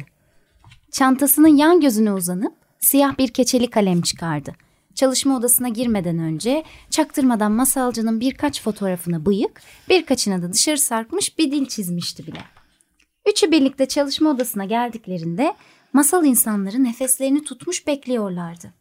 Çantasının 0.92 1.56
yan 1.56 1.80
gözüne 1.80 2.12
uzanıp 2.12 2.54
siyah 2.80 3.18
bir 3.18 3.28
keçeli 3.28 3.70
kalem 3.70 4.02
çıkardı. 4.02 4.54
Çalışma 4.94 5.36
odasına 5.36 5.68
girmeden 5.68 6.18
önce 6.18 6.64
çaktırmadan 6.90 7.52
masalcının 7.52 8.20
birkaç 8.20 8.62
fotoğrafını 8.62 9.26
bıyık, 9.26 9.62
birkaçına 9.88 10.42
da 10.42 10.52
dışarı 10.52 10.78
sarkmış 10.78 11.38
bir 11.38 11.52
dil 11.52 11.66
çizmişti 11.66 12.26
bile. 12.26 12.40
Üçü 13.30 13.50
birlikte 13.50 13.86
çalışma 13.86 14.30
odasına 14.30 14.64
geldiklerinde 14.64 15.54
masal 15.92 16.24
insanları 16.24 16.84
nefeslerini 16.84 17.44
tutmuş 17.44 17.86
bekliyorlardı. 17.86 18.74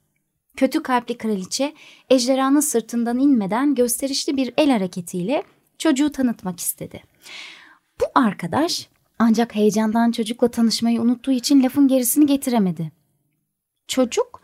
Kötü 0.57 0.83
kalpli 0.83 1.17
kraliçe 1.17 1.73
ejderhanın 2.09 2.59
sırtından 2.59 3.19
inmeden 3.19 3.75
gösterişli 3.75 4.37
bir 4.37 4.53
el 4.57 4.69
hareketiyle 4.69 5.43
çocuğu 5.77 6.11
tanıtmak 6.11 6.59
istedi. 6.59 7.03
Bu 8.01 8.05
arkadaş 8.15 8.87
ancak 9.19 9.55
heyecandan 9.55 10.11
çocukla 10.11 10.47
tanışmayı 10.47 11.01
unuttuğu 11.01 11.31
için 11.31 11.63
lafın 11.63 11.87
gerisini 11.87 12.25
getiremedi. 12.25 12.91
Çocuk 13.87 14.41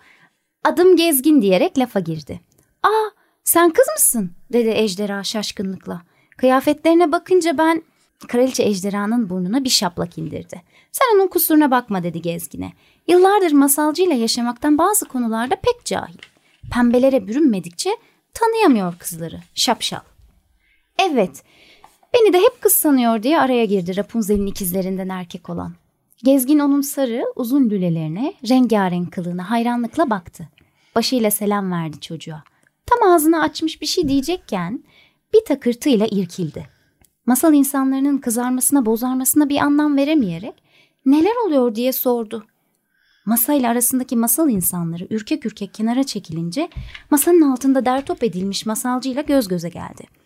adım 0.64 0.96
gezgin 0.96 1.42
diyerek 1.42 1.78
lafa 1.78 2.00
girdi. 2.00 2.40
Aa 2.84 3.10
sen 3.44 3.70
kız 3.70 3.88
mısın 3.96 4.32
dedi 4.54 4.70
ejderha 4.70 5.24
şaşkınlıkla. 5.24 6.02
Kıyafetlerine 6.38 7.12
bakınca 7.12 7.58
ben 7.58 7.84
kraliçe 8.28 8.64
ejderhanın 8.64 9.30
burnuna 9.30 9.64
bir 9.64 9.70
şaplak 9.70 10.18
indirdi. 10.18 10.62
Sen 10.92 11.16
onun 11.16 11.28
kusuruna 11.28 11.72
bakma 11.72 12.04
dedi 12.04 12.22
gezgine. 12.22 12.74
Yıllardır 13.08 13.52
masalcıyla 13.52 14.16
yaşamaktan 14.16 14.78
bazı 14.78 15.06
konularda 15.06 15.56
pek 15.56 15.86
cahil. 15.86 16.18
Pembelere 16.72 17.28
bürünmedikçe 17.28 17.90
tanıyamıyor 18.34 18.98
kızları. 18.98 19.40
Şapşal. 19.56 20.00
Evet, 21.00 21.44
beni 22.14 22.34
de 22.34 22.38
hep 22.38 22.62
kız 22.62 22.74
sanıyor 22.74 23.24
diye 23.24 23.40
araya 23.40 23.66
girdi 23.66 23.98
Rapunzel'in 23.98 24.46
ikizlerinden 24.46 25.10
erkek 25.10 25.50
olan. 25.50 25.74
Gezgin 26.24 26.60
onun 26.60 26.82
sarı, 26.82 27.26
uzun 27.36 27.70
lülelerine, 27.70 28.34
rengarenk 28.50 29.14
kılığına 29.14 29.50
hayranlıkla 29.50 30.10
baktı. 30.10 30.50
Başıyla 30.96 31.32
selam 31.32 31.72
verdi 31.72 32.00
çocuğa. 32.00 32.44
Tam 32.86 33.12
ağzını 33.12 33.42
açmış 33.42 33.82
bir 33.82 33.86
şey 33.86 34.08
diyecekken 34.08 34.84
bir 35.34 35.46
takırtıyla 35.46 36.08
irkildi. 36.12 36.68
Masal 37.26 37.54
insanların 37.54 38.18
kızarmasına 38.18 38.86
bozarmasına 38.86 39.50
bir 39.50 39.58
anlam 39.58 39.98
veremeyerek 39.98 40.54
neler 41.06 41.48
oluyor 41.48 41.76
diye 41.76 41.92
sordu. 41.94 42.46
Masa 43.26 43.54
ile 43.54 43.68
arasındaki 43.70 44.16
masal 44.16 44.50
insanları 44.50 45.08
ürkek 45.10 45.46
ürkek 45.46 45.74
kenara 45.74 46.04
çekilince 46.04 46.70
masanın 47.12 47.52
altında 47.52 47.86
dertop 47.86 48.24
edilmiş 48.24 48.66
masalcıyla 48.66 49.22
göz 49.22 49.48
göze 49.48 49.70
geldi. 49.70 50.19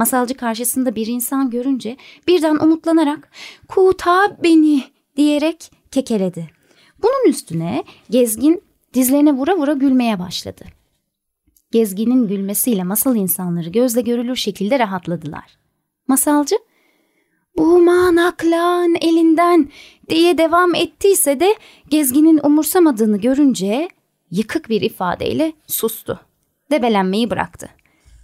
Masalcı 0.00 0.34
karşısında 0.34 0.94
bir 0.94 1.06
insan 1.06 1.50
görünce 1.50 1.96
birden 2.28 2.56
umutlanarak 2.56 3.30
"Kurtar 3.68 4.42
beni!" 4.42 4.84
diyerek 5.16 5.70
kekeledi. 5.90 6.50
Bunun 7.02 7.28
üstüne 7.28 7.84
gezgin 8.10 8.62
dizlerine 8.94 9.32
vura 9.32 9.56
vura 9.56 9.72
gülmeye 9.72 10.18
başladı. 10.18 10.64
Gezginin 11.70 12.28
gülmesiyle 12.28 12.84
masal 12.84 13.16
insanları 13.16 13.68
gözle 13.68 14.00
görülür 14.00 14.36
şekilde 14.36 14.78
rahatladılar. 14.78 15.58
Masalcı 16.08 16.56
bu 17.56 17.82
manaklan 17.82 18.94
elinden 19.00 19.68
diye 20.08 20.38
devam 20.38 20.74
ettiyse 20.74 21.40
de 21.40 21.54
gezginin 21.88 22.40
umursamadığını 22.44 23.18
görünce 23.18 23.88
yıkık 24.30 24.68
bir 24.68 24.80
ifadeyle 24.80 25.52
sustu. 25.66 26.20
Debelenmeyi 26.70 27.30
bıraktı. 27.30 27.79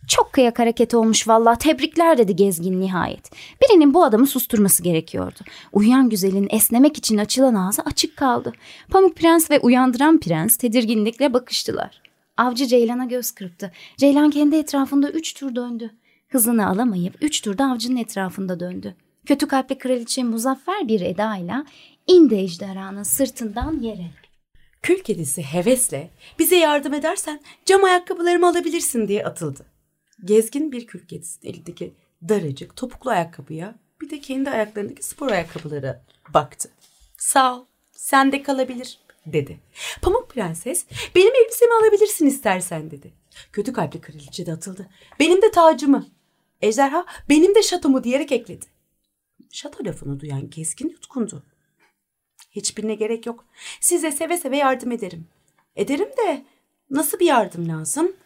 Çok 0.08 0.32
kıyak 0.32 0.58
hareket 0.58 0.94
olmuş 0.94 1.28
vallahi 1.28 1.58
tebrikler 1.58 2.18
dedi 2.18 2.36
gezgin 2.36 2.80
nihayet. 2.80 3.30
Birinin 3.62 3.94
bu 3.94 4.04
adamı 4.04 4.26
susturması 4.26 4.82
gerekiyordu. 4.82 5.38
Uyuyan 5.72 6.08
güzelin 6.08 6.48
esnemek 6.50 6.98
için 6.98 7.18
açılan 7.18 7.54
ağzı 7.54 7.82
açık 7.82 8.16
kaldı. 8.16 8.52
Pamuk 8.90 9.16
Prens 9.16 9.50
ve 9.50 9.60
uyandıran 9.60 10.20
prens 10.20 10.56
tedirginlikle 10.56 11.32
bakıştılar. 11.32 12.02
Avcı 12.36 12.66
Ceylan'a 12.66 13.04
göz 13.04 13.30
kırptı. 13.30 13.72
Ceylan 13.96 14.30
kendi 14.30 14.56
etrafında 14.56 15.10
üç 15.10 15.34
tur 15.34 15.54
döndü. 15.54 15.90
Hızını 16.28 16.66
alamayıp 16.68 17.14
üç 17.20 17.40
turda 17.40 17.64
avcının 17.64 17.96
etrafında 17.96 18.60
döndü. 18.60 18.94
Kötü 19.26 19.48
kalpli 19.48 19.78
kraliçe 19.78 20.22
muzaffer 20.24 20.88
bir 20.88 21.00
edayla 21.00 21.64
indi 22.06 22.34
ejderhanın 22.34 23.02
sırtından 23.02 23.80
yere. 23.80 24.10
Kül 24.82 24.98
kedisi 24.98 25.42
hevesle 25.42 26.10
bize 26.38 26.56
yardım 26.56 26.94
edersen 26.94 27.40
cam 27.64 27.84
ayakkabılarımı 27.84 28.48
alabilirsin 28.48 29.08
diye 29.08 29.24
atıldı. 29.24 29.75
Gezgin 30.24 30.72
bir 30.72 30.86
kül 30.86 31.06
kedisinin 31.06 31.52
elindeki 31.52 31.94
daracık 32.28 32.76
topuklu 32.76 33.10
ayakkabıya 33.10 33.74
bir 34.00 34.10
de 34.10 34.20
kendi 34.20 34.50
ayaklarındaki 34.50 35.02
spor 35.02 35.30
ayakkabılara 35.30 36.04
baktı. 36.34 36.70
Sağ 37.18 37.56
ol, 37.56 37.64
sen 37.92 38.32
de 38.32 38.42
kalabilir 38.42 38.98
dedi. 39.26 39.60
Pamuk 40.02 40.30
Prenses 40.30 40.86
benim 41.14 41.34
elbisemi 41.34 41.72
alabilirsin 41.74 42.26
istersen 42.26 42.90
dedi. 42.90 43.12
Kötü 43.52 43.72
kalpli 43.72 44.00
kraliçe 44.00 44.46
de 44.46 44.52
atıldı. 44.52 44.88
Benim 45.20 45.42
de 45.42 45.50
tacımı. 45.50 46.06
Ejderha 46.60 47.06
benim 47.28 47.54
de 47.54 47.62
şatomu 47.62 48.04
diyerek 48.04 48.32
ekledi. 48.32 48.66
Şato 49.50 49.84
lafını 49.84 50.20
duyan 50.20 50.50
gezgin 50.50 50.88
yutkundu. 50.88 51.42
Hiçbirine 52.50 52.94
gerek 52.94 53.26
yok. 53.26 53.44
Size 53.80 54.12
seve 54.12 54.36
seve 54.36 54.56
yardım 54.56 54.92
ederim. 54.92 55.28
Ederim 55.76 56.08
de 56.08 56.44
nasıl 56.90 57.18
bir 57.18 57.26
yardım 57.26 57.68
lazım? 57.68 58.16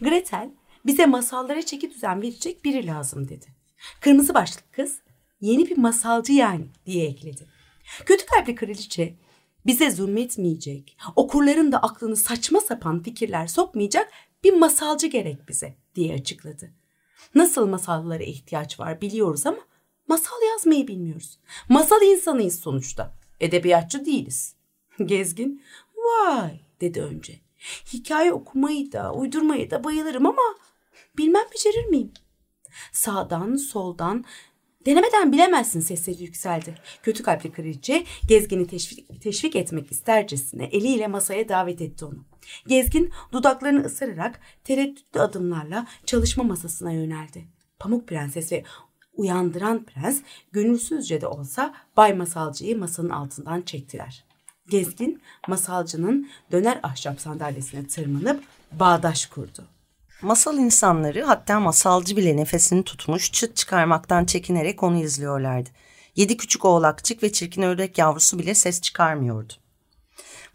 Gretel 0.00 0.50
bize 0.88 1.06
masallara 1.06 1.62
çeki 1.62 1.90
düzen 1.90 2.22
verecek 2.22 2.64
biri 2.64 2.86
lazım 2.86 3.28
dedi. 3.28 3.46
Kırmızı 4.00 4.34
başlık 4.34 4.72
kız 4.72 5.00
yeni 5.40 5.70
bir 5.70 5.78
masalcı 5.78 6.32
yani 6.32 6.66
diye 6.86 7.08
ekledi. 7.08 7.46
Kötü 8.06 8.26
kalpli 8.26 8.54
kraliçe 8.54 9.14
bize 9.66 9.90
zulmetmeyecek, 9.90 10.96
okurların 11.16 11.72
da 11.72 11.82
aklını 11.82 12.16
saçma 12.16 12.60
sapan 12.60 13.02
fikirler 13.02 13.46
sokmayacak 13.46 14.10
bir 14.44 14.52
masalcı 14.52 15.06
gerek 15.06 15.48
bize 15.48 15.76
diye 15.94 16.14
açıkladı. 16.14 16.70
Nasıl 17.34 17.66
masallara 17.66 18.22
ihtiyaç 18.22 18.80
var 18.80 19.00
biliyoruz 19.00 19.46
ama 19.46 19.60
masal 20.08 20.42
yazmayı 20.52 20.88
bilmiyoruz. 20.88 21.38
Masal 21.68 22.02
insanıyız 22.02 22.60
sonuçta. 22.60 23.14
Edebiyatçı 23.40 24.04
değiliz. 24.04 24.54
Gezgin, 25.04 25.62
vay 25.96 26.60
dedi 26.80 27.02
önce. 27.02 27.40
Hikaye 27.92 28.32
okumayı 28.32 28.92
da, 28.92 29.12
uydurmayı 29.14 29.70
da 29.70 29.84
bayılırım 29.84 30.26
ama 30.26 30.42
bilmem 31.18 31.44
becerir 31.54 31.86
miyim? 31.86 32.12
Sağdan, 32.92 33.56
soldan, 33.56 34.24
denemeden 34.86 35.32
bilemezsin 35.32 35.80
sesleri 35.80 36.22
yükseldi. 36.22 36.74
Kötü 37.02 37.22
kalpli 37.22 37.52
kraliçe 37.52 38.04
Gezgin'i 38.28 38.66
teşvik, 38.66 39.22
teşvik 39.22 39.56
etmek 39.56 39.92
istercesine 39.92 40.64
eliyle 40.64 41.06
masaya 41.06 41.48
davet 41.48 41.80
etti 41.80 42.04
onu. 42.04 42.24
Gezgin 42.66 43.12
dudaklarını 43.32 43.84
ısırarak 43.84 44.40
tereddütlü 44.64 45.20
adımlarla 45.20 45.86
çalışma 46.06 46.44
masasına 46.44 46.92
yöneldi. 46.92 47.44
Pamuk 47.78 48.08
Prenses 48.08 48.52
ve 48.52 48.64
uyandıran 49.12 49.84
prens 49.84 50.20
gönülsüzce 50.52 51.20
de 51.20 51.26
olsa 51.26 51.74
Bay 51.96 52.14
Masalcı'yı 52.14 52.78
masanın 52.78 53.08
altından 53.08 53.62
çektiler. 53.62 54.24
Gezgin 54.68 55.20
masalcının 55.48 56.28
döner 56.52 56.80
ahşap 56.82 57.20
sandalyesine 57.20 57.86
tırmanıp 57.86 58.44
bağdaş 58.72 59.26
kurdu. 59.26 59.77
Masal 60.22 60.58
insanları 60.58 61.24
hatta 61.24 61.60
masalcı 61.60 62.16
bile 62.16 62.36
nefesini 62.36 62.84
tutmuş 62.84 63.32
çıt 63.32 63.56
çıkarmaktan 63.56 64.24
çekinerek 64.24 64.82
onu 64.82 65.02
izliyorlardı. 65.02 65.70
Yedi 66.16 66.36
küçük 66.36 66.64
oğlakçık 66.64 67.22
ve 67.22 67.32
çirkin 67.32 67.62
ördek 67.62 67.98
yavrusu 67.98 68.38
bile 68.38 68.54
ses 68.54 68.80
çıkarmıyordu. 68.80 69.52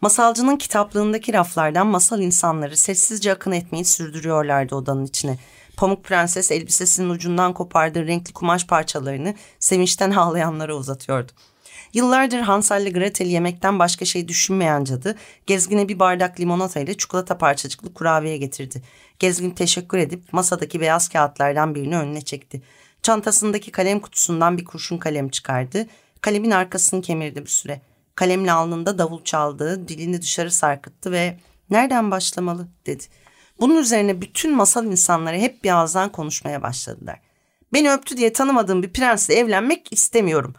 Masalcının 0.00 0.56
kitaplığındaki 0.56 1.32
raflardan 1.32 1.86
masal 1.86 2.20
insanları 2.20 2.76
sessizce 2.76 3.32
akın 3.32 3.52
etmeyi 3.52 3.84
sürdürüyorlardı 3.84 4.74
odanın 4.74 5.04
içine. 5.04 5.38
Pamuk 5.76 6.04
Prenses 6.04 6.50
elbisesinin 6.50 7.10
ucundan 7.10 7.52
kopardığı 7.52 8.06
renkli 8.06 8.32
kumaş 8.32 8.66
parçalarını 8.66 9.34
sevinçten 9.58 10.10
ağlayanlara 10.16 10.74
uzatıyordu. 10.74 11.32
Yıllardır 11.94 12.40
Hansel 12.40 12.82
ile 12.82 12.90
Gretel 12.90 13.26
yemekten 13.26 13.78
başka 13.78 14.04
şey 14.04 14.28
düşünmeyen 14.28 14.84
cadı, 14.84 15.16
Gezgin'e 15.46 15.88
bir 15.88 15.98
bardak 15.98 16.40
limonata 16.40 16.80
ile 16.80 16.96
çikolata 16.96 17.38
parçacıklı 17.38 17.94
kurabiye 17.94 18.36
getirdi. 18.36 18.82
Gezgin 19.18 19.50
teşekkür 19.50 19.98
edip 19.98 20.32
masadaki 20.32 20.80
beyaz 20.80 21.08
kağıtlardan 21.08 21.74
birini 21.74 21.98
önüne 21.98 22.20
çekti. 22.20 22.62
Çantasındaki 23.02 23.70
kalem 23.70 24.00
kutusundan 24.00 24.58
bir 24.58 24.64
kurşun 24.64 24.98
kalem 24.98 25.28
çıkardı. 25.28 25.86
Kalemin 26.20 26.50
arkasını 26.50 27.02
kemirdi 27.02 27.42
bir 27.42 27.50
süre. 27.50 27.80
Kalemle 28.14 28.52
alnında 28.52 28.98
davul 28.98 29.24
çaldı, 29.24 29.88
dilini 29.88 30.22
dışarı 30.22 30.50
sarkıttı 30.50 31.12
ve 31.12 31.38
nereden 31.70 32.10
başlamalı 32.10 32.68
dedi. 32.86 33.04
Bunun 33.60 33.76
üzerine 33.76 34.20
bütün 34.20 34.56
masal 34.56 34.86
insanları 34.86 35.36
hep 35.36 35.64
bir 35.64 35.70
ağızdan 35.70 36.12
konuşmaya 36.12 36.62
başladılar. 36.62 37.20
Beni 37.72 37.92
öptü 37.92 38.16
diye 38.16 38.32
tanımadığım 38.32 38.82
bir 38.82 38.92
prensle 38.92 39.34
evlenmek 39.34 39.92
istemiyorum. 39.92 40.54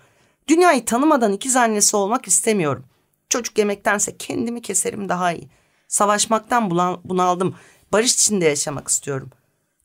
Dünyayı 0.48 0.86
tanımadan 0.86 1.34
ikiz 1.34 1.56
annesi 1.56 1.98
olmak 1.98 2.28
istemiyorum. 2.28 2.86
Çocuk 3.30 3.58
yemektense 3.58 4.18
kendimi 4.18 4.62
keserim 4.62 5.10
daha 5.10 5.32
iyi. 5.32 5.50
Savaşmaktan 5.88 6.70
bunaldım. 7.04 7.56
Barış 7.92 8.14
içinde 8.14 8.46
yaşamak 8.46 8.88
istiyorum. 8.88 9.30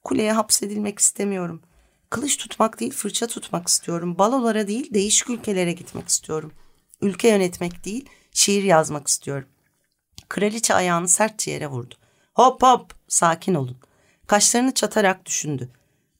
Kuleye 0.05 0.33
hapsedilmek 0.33 0.99
istemiyorum. 0.99 1.62
Kılıç 2.11 2.37
tutmak 2.37 2.81
değil 2.81 2.92
fırça 2.92 3.27
tutmak 3.27 3.68
istiyorum. 3.68 4.18
Balolara 4.18 4.66
değil 4.68 4.94
değişik 4.94 5.31
ülkelere 5.31 5.73
gitmek 5.73 6.09
istiyorum. 6.09 6.53
Ülke 7.01 7.29
yönetmek 7.29 7.85
değil 7.85 8.09
şiir 8.33 8.62
yazmak 8.62 9.09
istiyorum. 9.09 9.49
Kraliçe 10.29 10.75
ayağını 10.75 11.09
sertçe 11.09 11.51
yere 11.51 11.66
vurdu. 11.66 11.94
Hop 12.35 12.62
hop 12.62 12.94
sakin 13.09 13.55
olun. 13.55 13.77
Kaşlarını 14.27 14.75
çatarak 14.75 15.27
düşündü. 15.27 15.68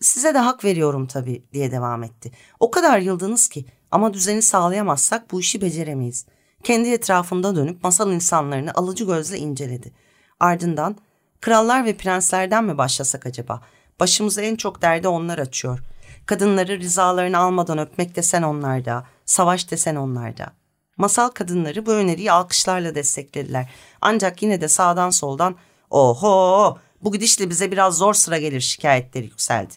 Size 0.01 0.35
de 0.35 0.39
hak 0.39 0.65
veriyorum 0.65 1.07
tabii 1.07 1.43
diye 1.53 1.73
devam 1.73 2.03
etti. 2.03 2.33
O 2.61 2.71
kadar 2.71 2.99
yıldınız 2.99 3.49
ki 3.49 3.65
ama 3.91 4.15
düzeni 4.15 4.43
sağlayamazsak 4.43 5.33
bu 5.33 5.41
işi 5.41 5.61
beceremeyiz. 5.61 6.27
Kendi 6.63 6.89
etrafında 6.89 7.57
dönüp 7.57 7.85
masal 7.85 8.13
insanlarını 8.13 8.75
alıcı 8.75 9.07
gözle 9.07 9.39
inceledi. 9.39 9.93
Ardından 10.41 10.97
krallar 11.41 11.85
ve 11.85 11.97
prenslerden 11.97 12.65
mi 12.65 12.79
başlasak 12.79 13.27
acaba? 13.27 13.61
Başımıza 14.01 14.43
en 14.43 14.57
çok 14.57 14.83
derdi 14.83 15.09
onlar 15.09 15.39
açıyor. 15.39 15.79
Kadınları 16.27 16.81
rızalarını 16.81 17.39
almadan 17.39 17.79
öpmek 17.79 18.17
desen 18.17 18.43
onlarda, 18.43 19.07
savaş 19.25 19.71
desen 19.71 19.97
onlarda. 19.97 20.53
Masal 20.97 21.29
kadınları 21.29 21.87
bu 21.87 21.93
öneriyi 21.93 22.33
alkışlarla 22.33 22.95
desteklediler. 22.95 23.71
Ancak 24.01 24.43
yine 24.43 24.61
de 24.61 24.69
sağdan 24.69 25.11
soldan 25.11 25.57
oho 25.91 26.79
bu 27.03 27.13
gidişle 27.13 27.51
bize 27.51 27.73
biraz 27.73 27.99
zor 27.99 28.15
sıra 28.15 28.39
gelir 28.39 28.61
şikayetleri 28.61 29.25
yükseldi. 29.25 29.75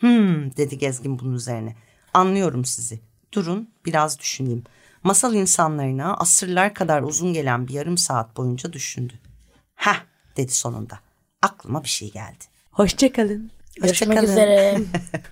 Hmm 0.00 0.56
dedi 0.56 0.78
Gezgin 0.78 1.18
bunun 1.18 1.34
üzerine. 1.34 1.76
Anlıyorum 2.14 2.64
sizi. 2.64 3.11
Durun 3.34 3.70
biraz 3.86 4.18
düşüneyim. 4.18 4.64
Masal 5.02 5.34
insanlarına 5.34 6.14
asırlar 6.14 6.74
kadar 6.74 7.02
uzun 7.02 7.32
gelen 7.32 7.68
bir 7.68 7.72
yarım 7.72 7.98
saat 7.98 8.36
boyunca 8.36 8.72
düşündü. 8.72 9.14
Heh 9.74 10.04
dedi 10.36 10.52
sonunda. 10.52 10.98
Aklıma 11.42 11.84
bir 11.84 11.88
şey 11.88 12.10
geldi. 12.12 12.44
Hoşçakalın. 12.70 13.50
Görüşmek 13.76 14.22
üzere. 14.22 14.80